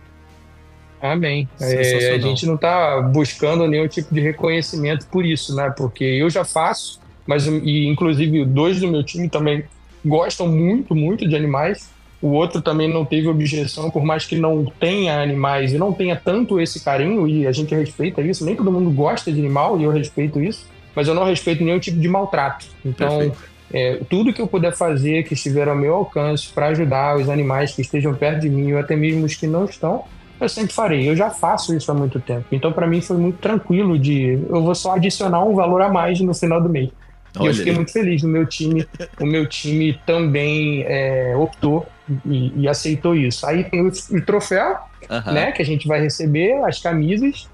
[1.01, 1.47] Amém.
[1.61, 5.73] É, a gente não está buscando nenhum tipo de reconhecimento por isso, né?
[5.75, 9.63] Porque eu já faço, mas e inclusive dois do meu time também
[10.03, 11.89] gostam muito, muito de animais.
[12.19, 16.15] O outro também não teve objeção, por mais que não tenha animais e não tenha
[16.15, 18.43] tanto esse carinho, e a gente respeita isso.
[18.43, 21.77] Nem todo mundo gosta de animal e eu respeito isso, mas eu não respeito nenhum
[21.77, 22.65] tipo de maltrato.
[22.83, 23.31] Então,
[23.71, 27.73] é, tudo que eu puder fazer que estiver ao meu alcance para ajudar os animais
[27.73, 30.05] que estejam perto de mim, ou até mesmo os que não estão,
[30.39, 31.09] eu sempre farei.
[31.09, 32.45] Eu já faço isso há muito tempo.
[32.51, 34.39] Então, para mim, foi muito tranquilo de.
[34.49, 36.89] Eu vou só adicionar um valor a mais no final do mês.
[37.37, 37.75] Olha e eu fiquei aí.
[37.75, 38.87] muito feliz no meu time.
[39.19, 41.85] o meu time também é, optou
[42.25, 43.45] e, e, aceitou isso.
[43.45, 44.77] Aí tem o, o troféu,
[45.25, 45.51] né?
[45.51, 47.47] Que a gente vai receber, as camisas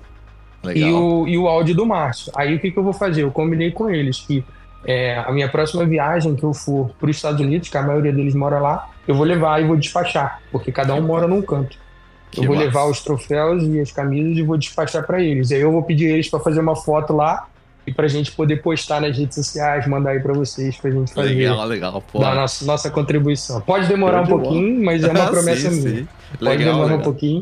[0.73, 2.31] e o, e o áudio do Márcio.
[2.35, 3.23] Aí o que, que eu vou fazer?
[3.23, 4.43] Eu combinei com eles que
[4.85, 8.11] é, a minha próxima viagem que eu for para os Estados Unidos, que a maioria
[8.11, 11.77] deles mora lá, eu vou levar e vou despachar, porque cada um mora num canto.
[12.33, 12.67] Que eu vou massa.
[12.67, 15.51] levar os troféus e as camisas e vou despachar para eles.
[15.51, 17.47] Aí eu vou pedir eles para fazer uma foto lá
[17.85, 21.29] e pra gente poder postar nas redes sociais, mandar aí pra vocês, pra gente fazer.
[21.29, 22.19] Legal, legal, pô.
[22.19, 23.59] Dar nossa, nossa contribuição.
[23.61, 25.95] Pode demorar um pouquinho, mas é uma promessa sim, minha.
[25.97, 26.07] Sim.
[26.31, 26.99] Pode legal, demorar legal.
[26.99, 27.41] um pouquinho,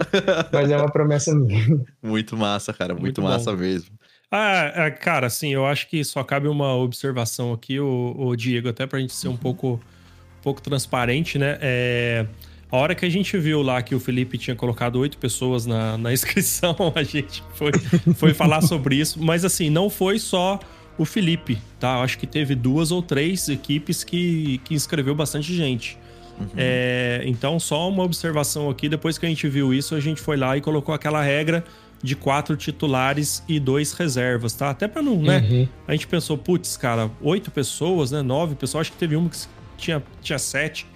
[0.51, 1.79] mas é uma promessa minha.
[2.01, 3.91] Muito massa, cara, muito, muito massa mesmo.
[4.31, 8.69] Ah, é, cara, assim, eu acho que só cabe uma observação aqui, o, o Diego,
[8.69, 11.57] até pra gente ser um pouco, um pouco transparente, né?
[11.61, 12.25] É.
[12.71, 15.97] A hora que a gente viu lá que o Felipe tinha colocado oito pessoas na,
[15.97, 17.71] na inscrição, a gente foi,
[18.15, 19.21] foi falar sobre isso.
[19.21, 20.59] Mas assim, não foi só
[20.97, 21.97] o Felipe, tá?
[21.97, 25.97] Eu acho que teve duas ou três equipes que, que inscreveu bastante gente.
[26.39, 26.47] Uhum.
[26.55, 30.37] É, então, só uma observação aqui: depois que a gente viu isso, a gente foi
[30.37, 31.63] lá e colocou aquela regra
[32.03, 34.69] de quatro titulares e dois reservas, tá?
[34.69, 35.45] Até para não, né?
[35.49, 35.67] Uhum.
[35.87, 38.21] A gente pensou, putz, cara, oito pessoas, né?
[38.21, 39.37] Nove pessoas, acho que teve uma que
[39.77, 40.87] tinha, tinha sete.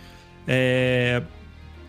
[0.48, 1.22] É,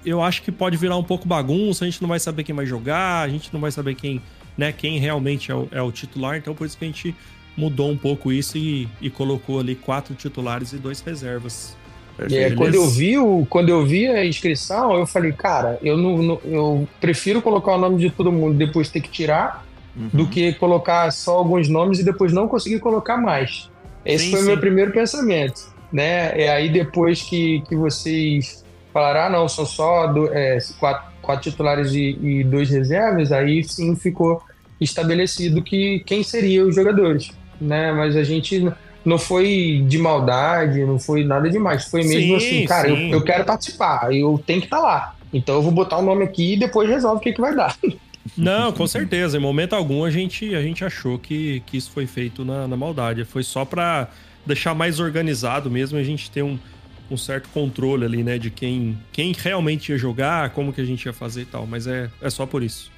[0.07, 2.65] eu acho que pode virar um pouco bagunça, a gente não vai saber quem vai
[2.65, 4.23] jogar, a gente não vai saber quem,
[4.57, 7.15] né, quem realmente é o, é o titular, então por isso que a gente
[7.57, 11.77] mudou um pouco isso e, e colocou ali quatro titulares e dois reservas.
[12.31, 16.19] É, quando eu vi o, quando eu vi a inscrição, eu falei, cara, eu não,
[16.19, 20.09] não, eu prefiro colocar o nome de todo mundo depois ter que tirar uhum.
[20.13, 23.71] do que colocar só alguns nomes e depois não conseguir colocar mais.
[24.05, 26.41] Esse sim, foi o meu primeiro pensamento, né?
[26.41, 28.65] É aí depois que, que vocês
[28.97, 33.63] falaram, ah, não, são só do, é, quatro, quatro, titulares e, e, dois reservas, aí
[33.63, 34.43] sim ficou
[34.81, 37.31] estabelecido que quem seriam os jogadores,
[37.61, 37.93] né?
[37.93, 38.73] Mas a gente
[39.05, 43.23] não foi de maldade, não foi nada demais, foi mesmo sim, assim, cara, eu, eu,
[43.23, 46.55] quero participar, eu tenho que estar tá lá, então eu vou botar o nome aqui
[46.55, 47.77] e depois resolve o que, que vai dar.
[48.37, 49.37] Não, com certeza.
[49.37, 52.77] Em momento algum a gente, a gente achou que, que isso foi feito na, na
[52.77, 53.25] maldade.
[53.25, 54.09] Foi só para
[54.45, 56.59] deixar mais organizado mesmo, a gente ter um,
[57.11, 58.39] um certo controle ali, né?
[58.39, 61.67] De quem, quem realmente ia jogar, como que a gente ia fazer e tal.
[61.67, 62.91] Mas é, é só por isso.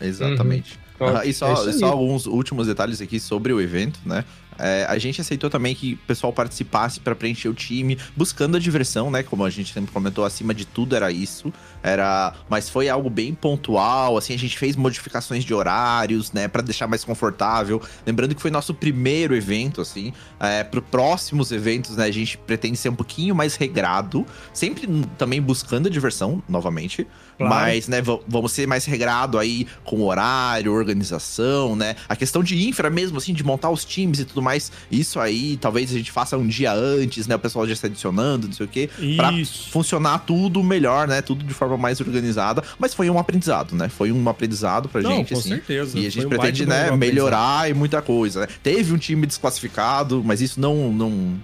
[0.00, 0.78] Exatamente.
[0.98, 1.16] Uhum.
[1.16, 4.24] Ah, e só, é só alguns últimos detalhes aqui sobre o evento, né?
[4.60, 8.60] é, a gente aceitou também que o pessoal participasse para preencher o time, buscando a
[8.60, 9.22] diversão, né?
[9.22, 11.52] Como a gente sempre comentou, acima de tudo era isso.
[11.82, 16.62] Era, mas foi algo bem pontual, assim, a gente fez modificações de horários, né, para
[16.62, 17.80] deixar mais confortável.
[18.06, 22.76] Lembrando que foi nosso primeiro evento, assim, é, para próximos eventos, né, a gente pretende
[22.76, 27.06] ser um pouquinho mais regrado, sempre também buscando a diversão, novamente,
[27.38, 27.54] claro.
[27.54, 32.90] mas, né, vamos ser mais regrado aí com horário, organização, né, a questão de infra
[32.90, 36.36] mesmo, assim, de montar os times e tudo mais, isso aí, talvez a gente faça
[36.36, 39.32] um dia antes, né, o pessoal já está adicionando, não sei o quê, para
[39.70, 43.88] funcionar tudo melhor, né, tudo de forma forma mais organizada, mas foi um aprendizado, né?
[43.88, 45.50] Foi um aprendizado pra Não, gente, com assim.
[45.50, 45.98] certeza.
[45.98, 48.48] E a gente pretende, né, melhorar e muita coisa, né?
[48.62, 51.40] Teve um time desclassificado, mas isso não, não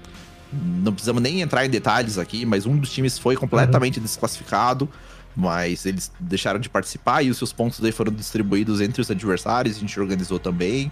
[0.53, 4.05] não precisamos nem entrar em detalhes aqui, mas um dos times foi completamente uhum.
[4.05, 4.89] desclassificado,
[5.37, 9.77] mas eles deixaram de participar e os seus pontos aí foram distribuídos entre os adversários,
[9.77, 10.91] a gente organizou também.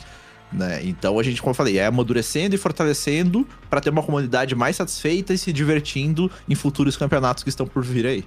[0.53, 0.80] Né?
[0.85, 4.76] Então a gente, como eu falei, é amadurecendo e fortalecendo para ter uma comunidade mais
[4.76, 8.24] satisfeita e se divertindo em futuros campeonatos que estão por vir aí.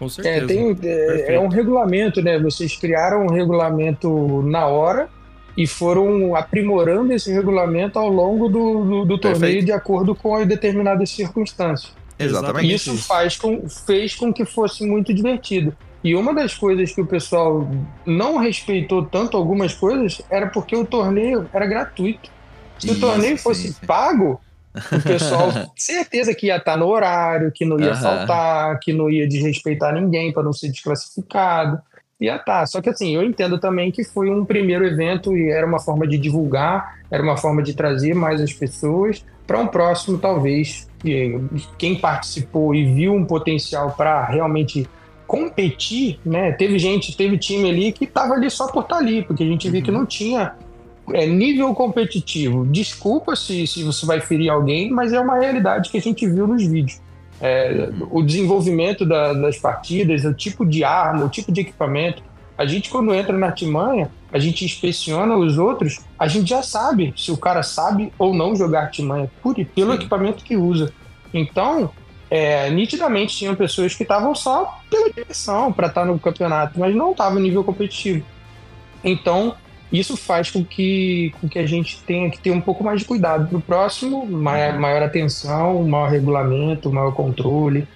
[0.00, 0.44] Com é, certeza.
[0.44, 2.38] É, tem, é, é, um regulamento, né?
[2.38, 5.10] Vocês criaram um regulamento na hora
[5.54, 10.48] e foram aprimorando esse regulamento ao longo do, do, do torneio de acordo com as
[10.48, 11.92] determinadas circunstâncias.
[12.18, 12.74] Exatamente.
[12.74, 13.06] Isso, isso.
[13.06, 15.76] Faz com, fez com que fosse muito divertido.
[16.02, 17.68] E uma das coisas que o pessoal
[18.06, 22.30] não respeitou tanto algumas coisas era porque o torneio era gratuito.
[22.78, 23.86] Se isso, o torneio fosse sim, sim.
[23.86, 24.40] pago,
[24.74, 27.96] o pessoal, certeza que ia estar no horário, que não ia uhum.
[27.96, 31.80] faltar, que não ia desrespeitar ninguém para não ser desclassificado.
[32.20, 32.66] Ia estar.
[32.66, 36.06] Só que assim, eu entendo também que foi um primeiro evento e era uma forma
[36.06, 39.24] de divulgar, era uma forma de trazer mais as pessoas.
[39.46, 40.88] Para um próximo, talvez,
[41.78, 44.88] quem participou e viu um potencial para realmente
[45.26, 46.52] competir, né?
[46.52, 49.46] Teve gente, teve time ali que estava ali só por estar tá ali, porque a
[49.46, 49.72] gente uhum.
[49.72, 50.54] viu que não tinha
[51.14, 52.66] é, nível competitivo.
[52.66, 56.46] Desculpa se, se você vai ferir alguém, mas é uma realidade que a gente viu
[56.46, 57.00] nos vídeos.
[57.40, 62.22] É, o desenvolvimento da, das partidas, o tipo de arma, o tipo de equipamento.
[62.56, 67.14] A gente, quando entra na artimanha, a gente inspeciona os outros, a gente já sabe
[67.16, 69.96] se o cara sabe ou não jogar artimanha, por, pelo Sim.
[69.96, 70.92] equipamento que usa.
[71.32, 71.90] Então,
[72.30, 77.12] é, nitidamente tinham pessoas que estavam só pela diversão para estar no campeonato, mas não
[77.12, 78.24] estavam nível competitivo.
[79.02, 79.56] Então,
[79.92, 83.06] isso faz com que, com que a gente tenha que ter um pouco mais de
[83.06, 87.86] cuidado para o próximo, maior, maior atenção, maior regulamento, maior controle.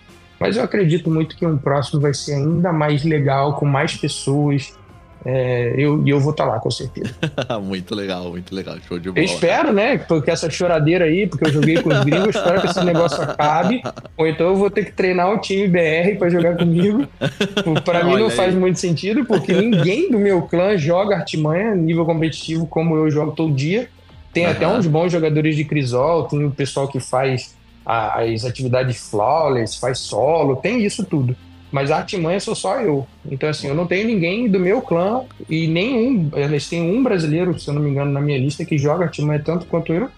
[0.41, 4.77] Mas eu acredito muito que um próximo vai ser ainda mais legal, com mais pessoas,
[5.25, 7.15] é, eu, eu vou estar tá lá, com certeza.
[7.63, 8.77] muito legal, muito legal.
[8.87, 9.21] Show de bola.
[9.21, 9.97] Eu espero, né?
[9.97, 13.83] Porque essa choradeira aí, porque eu joguei com os gringos, espero que esse negócio acabe.
[14.19, 17.07] Ou então eu vou ter que treinar o time BR para jogar comigo.
[17.85, 22.67] Para mim não faz muito sentido, porque ninguém do meu clã joga artimanha nível competitivo
[22.67, 23.89] como eu jogo todo dia.
[24.33, 24.53] Tem uhum.
[24.53, 27.55] até uns bons jogadores de Crisol, tem o pessoal que faz
[27.87, 31.37] as atividades flawless, faz solo, tem isso tudo.
[31.75, 33.05] Mas a artimanha sou só eu.
[33.29, 36.31] Então, assim, eu não tenho ninguém do meu clã e nenhum.
[36.37, 39.43] Eles têm um brasileiro, se eu não me engano, na minha lista que joga artimanha
[39.45, 40.09] tanto quanto eu.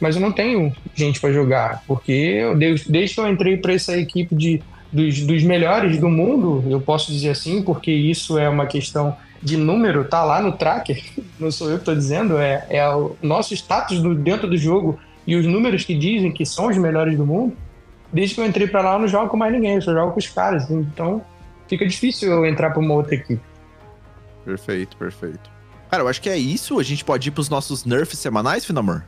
[0.00, 1.84] Mas eu não tenho gente para jogar.
[1.86, 4.60] Porque eu, desde, desde que eu entrei para essa equipe de,
[4.92, 9.56] dos, dos melhores do mundo, eu posso dizer assim, porque isso é uma questão de
[9.56, 11.00] número, tá lá no tracker,
[11.38, 14.98] não sou eu que estou dizendo, é, é o nosso status do, dentro do jogo
[15.24, 17.56] e os números que dizem que são os melhores do mundo
[18.14, 20.12] desde que eu entrei para lá, eu não jogo com mais ninguém, eu só jogo
[20.12, 20.70] com os caras.
[20.70, 21.22] Então
[21.68, 23.42] fica difícil eu entrar para uma outra equipe.
[24.44, 25.50] Perfeito, perfeito.
[25.90, 26.78] Cara, eu acho que é isso.
[26.78, 29.02] A gente pode ir pros nossos nerfs semanais, Finamor?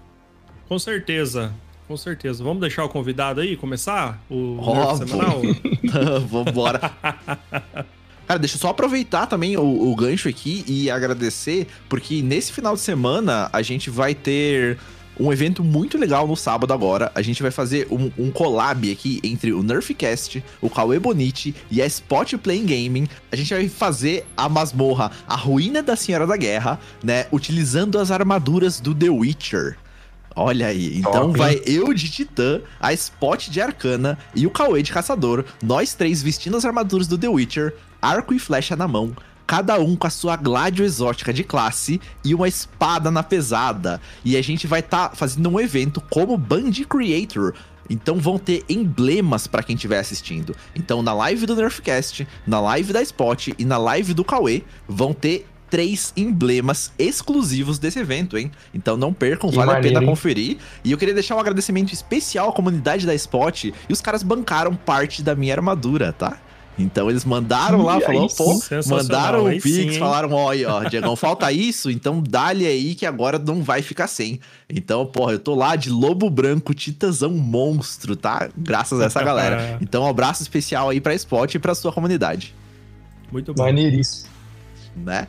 [0.69, 1.53] Com certeza.
[1.87, 2.43] Com certeza.
[2.43, 5.41] Vamos deixar o convidado aí começar o nerf semanal?
[6.27, 6.81] Vambora.
[8.27, 12.75] Cara, deixa eu só aproveitar também o, o, gancho aqui e agradecer, porque nesse final
[12.75, 14.79] de semana a gente vai ter
[15.19, 17.11] um evento muito legal no sábado agora.
[17.15, 21.81] A gente vai fazer um, um collab aqui entre o Nerfcast, o Cauê Bonite e
[21.81, 23.09] a Spot Playing Gaming.
[23.31, 27.27] A gente vai fazer a masmorra, a ruína da Senhora da Guerra, né?
[27.33, 29.77] Utilizando as armaduras do The Witcher.
[30.39, 34.83] Olha aí, então Top, vai eu de Titã, a Spot de Arcana e o Cauê
[34.83, 39.17] de Caçador, nós três vestindo as armaduras do The Witcher, arco e flecha na mão,
[39.47, 44.01] cada um com a sua gládio exótica de classe e uma espada na pesada.
[44.25, 47.55] E a gente vai estar tá fazendo um evento como Band Creator.
[47.89, 50.57] Então vão ter emblemas para quem estiver assistindo.
[50.75, 55.13] Então na live do Nerfcast, na live da Spot e na live do Cauê vão
[55.13, 58.51] ter três emblemas exclusivos desse evento, hein?
[58.73, 60.09] Então não percam, que vale maneiro, a pena hein?
[60.09, 60.57] conferir.
[60.85, 64.75] E eu queria deixar um agradecimento especial à comunidade da Spot e os caras bancaram
[64.75, 66.39] parte da minha armadura, tá?
[66.79, 69.99] Então eles mandaram lá, falou, aí pô, sim, mandaram o sim, Pix, hein?
[69.99, 74.07] falaram, ó, aí, ó, Diegão, falta isso, então dá-lhe aí que agora não vai ficar
[74.07, 74.41] sem.
[74.69, 78.51] Então, porra, eu tô lá de lobo branco, titãzão monstro, tá?
[78.57, 79.79] Graças a essa galera.
[79.87, 82.55] Então, um abraço especial aí pra Spot e pra sua comunidade,
[83.33, 83.65] Muito bom.
[83.65, 84.29] Maneiríssimo.
[84.95, 85.27] né?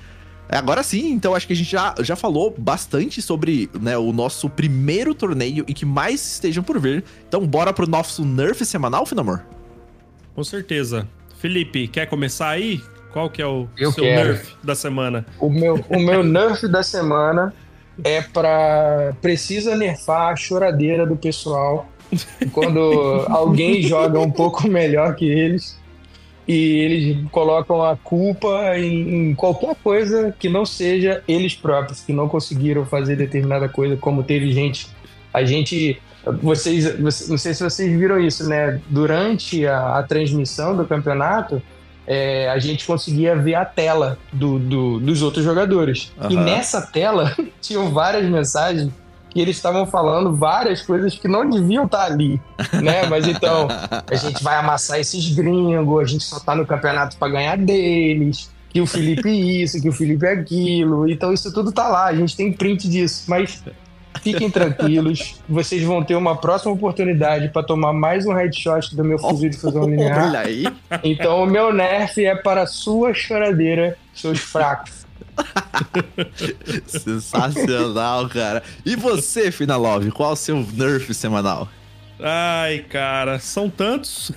[0.49, 4.49] Agora sim, então acho que a gente já, já falou bastante sobre né, o nosso
[4.49, 7.03] primeiro torneio e que mais estejam por vir.
[7.27, 9.41] Então, bora pro nosso Nerf semanal, Finamor?
[10.33, 11.07] Com certeza.
[11.39, 12.81] Felipe, quer começar aí?
[13.13, 14.29] Qual que é o Eu seu quero.
[14.29, 15.25] nerf da semana?
[15.39, 17.53] O meu, o meu nerf da semana
[18.03, 19.13] é pra.
[19.21, 21.89] Precisa nerfar a choradeira do pessoal
[22.51, 25.77] quando alguém joga um pouco melhor que eles
[26.47, 32.13] e eles colocam a culpa em, em qualquer coisa que não seja eles próprios, que
[32.13, 34.87] não conseguiram fazer determinada coisa, como teve gente.
[35.33, 36.01] A gente.
[36.41, 38.79] Vocês, vocês- não sei se vocês viram isso, né?
[38.89, 41.61] Durante a, a transmissão do campeonato,
[42.05, 46.11] é, a gente conseguia ver a tela do, do- dos outros jogadores.
[46.29, 46.43] E Aham.
[46.45, 48.91] nessa tela tinham várias mensagens
[49.29, 52.39] que eles estavam falando várias coisas que não deviam estar ali,
[52.81, 53.05] né?
[53.07, 53.67] Mas então,
[54.09, 58.49] a gente vai amassar esses gringos, a gente só tá no campeonato para ganhar deles,
[58.69, 61.09] que o Felipe isso, que o Felipe aquilo.
[61.09, 63.61] Então isso tudo tá lá, a gente tem print disso, mas
[64.31, 69.17] fiquem tranquilos, vocês vão ter uma próxima oportunidade para tomar mais um headshot do meu
[69.17, 70.27] fuzil de fusão linear.
[70.27, 70.65] Olha aí.
[71.03, 75.05] Então o meu nerf é para a sua choradeira, seus fracos.
[76.87, 78.63] Sensacional, cara.
[78.85, 81.69] E você, Finalove, qual o seu Nerf semanal?
[82.19, 84.31] Ai, cara, são tantos.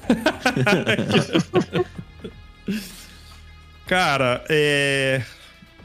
[3.87, 5.23] cara, é.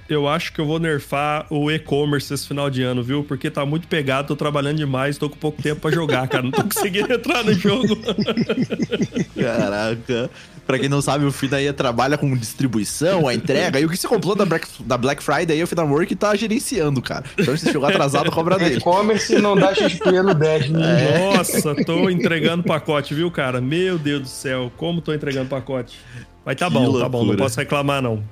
[0.07, 3.23] Eu acho que eu vou nerfar o e-commerce esse final de ano, viu?
[3.23, 6.43] Porque tá muito pegado, tô trabalhando demais, tô com pouco tempo pra jogar, cara.
[6.43, 7.97] Não tô conseguindo entrar no jogo.
[9.35, 10.29] Caraca.
[10.65, 13.79] Pra quem não sabe, o Finaia trabalha com distribuição, a entrega.
[13.79, 17.23] E o que você comprou da Black, da Black Friday, o Finamwork tá gerenciando, cara.
[17.37, 18.77] Então se chegou atrasado, cobra dele.
[18.77, 21.35] E-commerce não dá XP no Dash, ninguém.
[21.35, 23.61] Nossa, tô entregando pacote, viu, cara?
[23.61, 25.99] Meu Deus do céu, como tô entregando pacote.
[26.43, 27.37] Mas tá Que bom, tá bom, não loucura.
[27.37, 28.23] posso reclamar, não.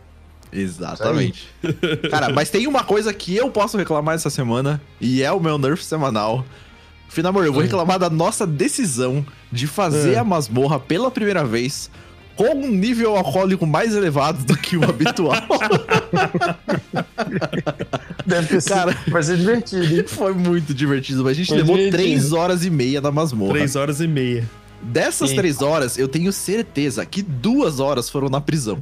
[0.54, 1.48] Exatamente.
[2.12, 5.58] Cara, mas tem uma coisa que eu posso reclamar essa semana, e é o meu
[5.58, 6.46] Nerf semanal.
[7.10, 10.18] Finamor, eu vou reclamar da nossa decisão de fazer É.
[10.20, 11.90] a masmorra pela primeira vez
[12.36, 15.36] com um nível alcoólico mais elevado do que o habitual.
[18.26, 18.98] Deve ter sido, Cara.
[19.08, 20.04] vai ser divertido, hein?
[20.08, 22.04] Foi muito divertido, mas a gente Foi levou divertido.
[22.04, 23.54] três horas e meia na masmorra.
[23.54, 24.50] Três horas e meia.
[24.82, 25.36] Dessas Sim.
[25.38, 28.82] três horas, eu tenho certeza que duas horas foram na prisão.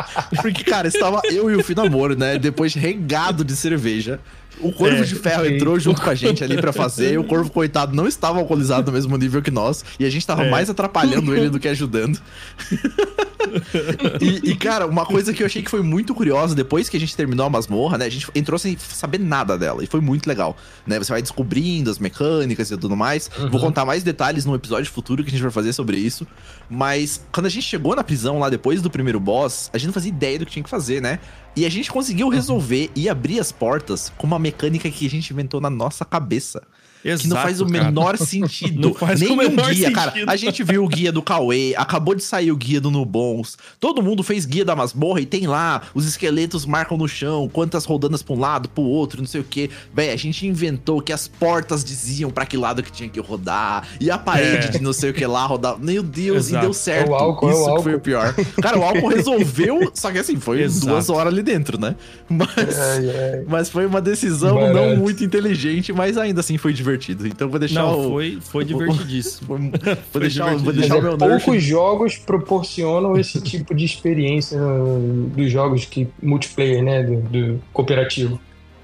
[0.41, 2.37] Porque, cara, estava eu e o Finamor, né?
[2.37, 4.19] Depois regado de cerveja.
[4.59, 5.55] O Corvo É, de Ferro sim.
[5.55, 7.17] entrou junto com a gente ali pra fazer.
[7.17, 9.83] O Corvo, coitado, não estava alcoolizado no mesmo nível que nós.
[9.99, 10.49] E a gente tava É.
[10.51, 12.19] mais atrapalhando ele do que ajudando.
[14.21, 16.99] e, e, cara, uma coisa que eu achei que foi muito curiosa, depois que a
[16.99, 18.05] gente terminou a masmorra, né?
[18.05, 19.83] A gente entrou sem saber nada dela.
[19.83, 20.55] E foi muito legal,
[20.85, 20.97] né?
[20.99, 23.29] Você vai descobrindo as mecânicas e tudo mais.
[23.49, 26.25] Vou contar mais detalhes num episódio futuro que a gente vai fazer sobre isso.
[26.69, 29.93] Mas quando a gente chegou na prisão lá depois do primeiro boss, a gente não
[29.93, 31.19] fazia ideia do que tinha que fazer, né?
[31.55, 35.31] E a gente conseguiu resolver e abrir as portas com uma mecânica que a gente
[35.31, 36.63] inventou na nossa cabeça.
[37.03, 37.83] Exato, Que não faz o cara.
[37.85, 38.89] menor sentido.
[38.89, 39.93] Não faz o Nenhum menor guia, sentido.
[39.95, 40.13] cara.
[40.27, 43.57] A gente viu o guia do Cauê, acabou de sair o guia do Nubons.
[43.79, 47.85] Todo mundo fez guia da masmorra e tem lá, os esqueletos marcam no chão, quantas
[47.85, 49.69] rodanas pra um lado, pro outro, não sei o quê.
[49.93, 53.87] Véi, a gente inventou que as portas diziam pra que lado que tinha que rodar,
[53.99, 54.69] e a parede É.
[54.71, 55.77] de não sei o que lá rodar.
[55.79, 56.57] Meu Deus, Exato.
[56.57, 57.09] e deu certo.
[57.11, 57.83] O álcool, é o Isso que álcool.
[57.83, 58.35] foi o pior.
[58.61, 60.87] Cara, o álcool resolveu, só que assim, foi Exato.
[60.87, 61.95] duas horas ali dentro, né?
[62.29, 62.49] Mas.
[62.79, 63.43] Ai, ai.
[63.47, 64.73] Mas foi uma decisão Barato.
[64.73, 66.90] não muito inteligente, mas ainda assim foi divertido.
[67.27, 68.09] Então vou deixar Não, o.
[68.11, 69.47] foi, foi divertidíssimo.
[69.47, 70.73] Foi- vou Foi deixar, vou divertido.
[70.79, 76.83] deixar o meu poucos jogos proporcionam esse tipo de experiência no- dos jogos que multiplayer,
[76.83, 77.03] né?
[77.03, 78.39] Do, do cooperativo.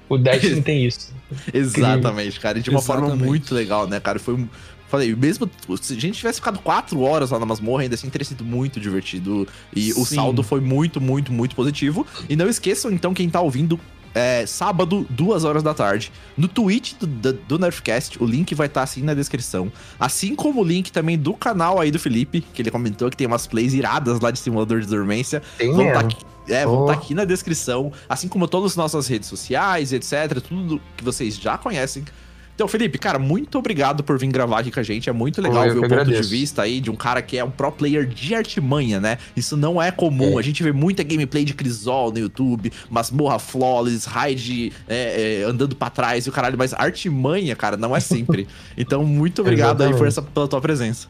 [0.08, 1.12] O não tem isso.
[1.52, 2.58] Exatamente, cara.
[2.58, 3.26] E de uma forma Exatamente.
[3.28, 4.18] muito legal, né, cara?
[4.18, 4.34] Foi.
[4.34, 4.48] um-
[4.88, 5.50] Falei, mesmo
[5.82, 8.80] se a gente tivesse ficado quatro horas lá na masmorra, ainda assim teria sido muito
[8.80, 9.46] divertido.
[9.76, 10.14] E o Sim.
[10.14, 12.06] saldo foi muito, muito, muito positivo.
[12.26, 13.78] E não esqueçam, então, quem tá ouvindo,
[14.18, 18.66] é, sábado, duas horas da tarde, no Twitch do, do, do Nerfcast, o link vai
[18.66, 19.70] estar assim na descrição.
[19.98, 23.26] Assim como o link também do canal aí do Felipe, que ele comentou que tem
[23.26, 25.40] umas plays iradas lá de simulador de dormência.
[25.56, 25.98] Tem Vão tá mesmo.
[26.00, 26.16] aqui,
[26.48, 26.86] é, vão Oh.
[26.86, 30.40] tá aqui na descrição, assim como todas as nossas redes sociais, etc.
[30.40, 32.04] Tudo que vocês já conhecem.
[32.58, 35.08] Então, Felipe, cara, muito obrigado por vir gravar aqui com a gente.
[35.08, 36.22] É muito legal eu ver o que ponto agradeço.
[36.22, 39.16] de vista aí de um cara que é um pro player de artimanha, né?
[39.36, 40.36] Isso não é comum.
[40.36, 40.40] É.
[40.40, 45.76] A gente vê muita gameplay de Crisol no YouTube, masmorra flawless, raid é, é, andando
[45.76, 48.48] pra trás e o caralho, mas artimanha, cara, não é sempre.
[48.76, 51.06] então, muito obrigado aí por essa, pela tua presença.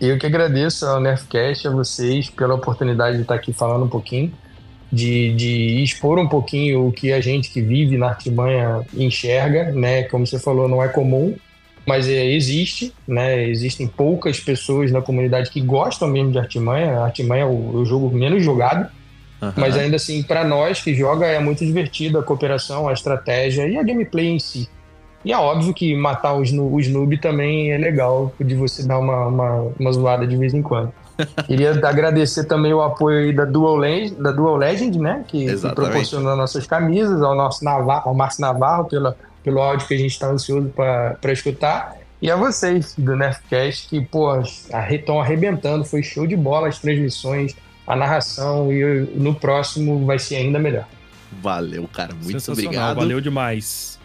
[0.00, 4.32] Eu que agradeço ao Nerfcast, a vocês, pela oportunidade de estar aqui falando um pouquinho,
[4.92, 10.04] de, de expor um pouquinho o que a gente que vive na artimanha enxerga, né?
[10.04, 11.34] Como você falou, não é comum,
[11.86, 13.48] mas é, existe, né?
[13.48, 16.98] Existem poucas pessoas na comunidade que gostam mesmo de artimanha.
[16.98, 18.88] A artimanha é o, o jogo menos jogado,
[19.42, 19.52] uhum.
[19.56, 23.76] mas ainda assim, para nós que joga, é muito divertido a cooperação, a estratégia e
[23.76, 24.68] a gameplay em si.
[25.24, 29.26] E é óbvio que matar os, os noob também é legal, de você dar uma,
[29.26, 30.92] uma, uma zoada de vez em quando.
[31.46, 35.24] Queria agradecer também o apoio da Dual, Legend, da Dual Legend, né?
[35.26, 39.94] Que, que proporcionou nossas camisas, ao nosso Navarro, ao Márcio Navarro, pela, pelo áudio que
[39.94, 41.96] a gente está ansioso para escutar.
[42.20, 47.54] E a vocês do Nerfcast, que, pô, estão arrebentando, foi show de bola as transmissões,
[47.86, 50.86] a narração, e no próximo vai ser ainda melhor.
[51.42, 52.96] Valeu, cara, muito obrigado.
[52.96, 53.98] Valeu demais.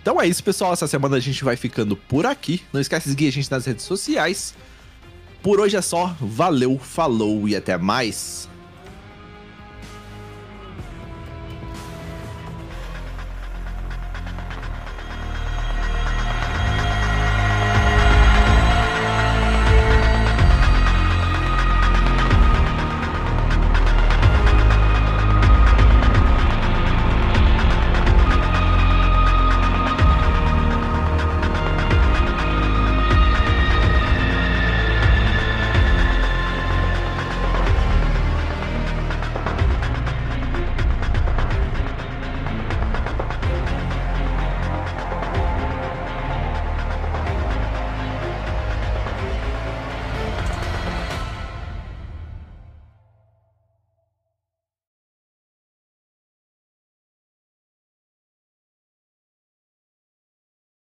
[0.00, 0.72] Então é isso, pessoal.
[0.72, 2.62] Essa semana a gente vai ficando por aqui.
[2.72, 4.54] Não esquece de seguir a gente nas redes sociais.
[5.42, 6.14] Por hoje é só.
[6.20, 8.49] Valeu, falou e até mais.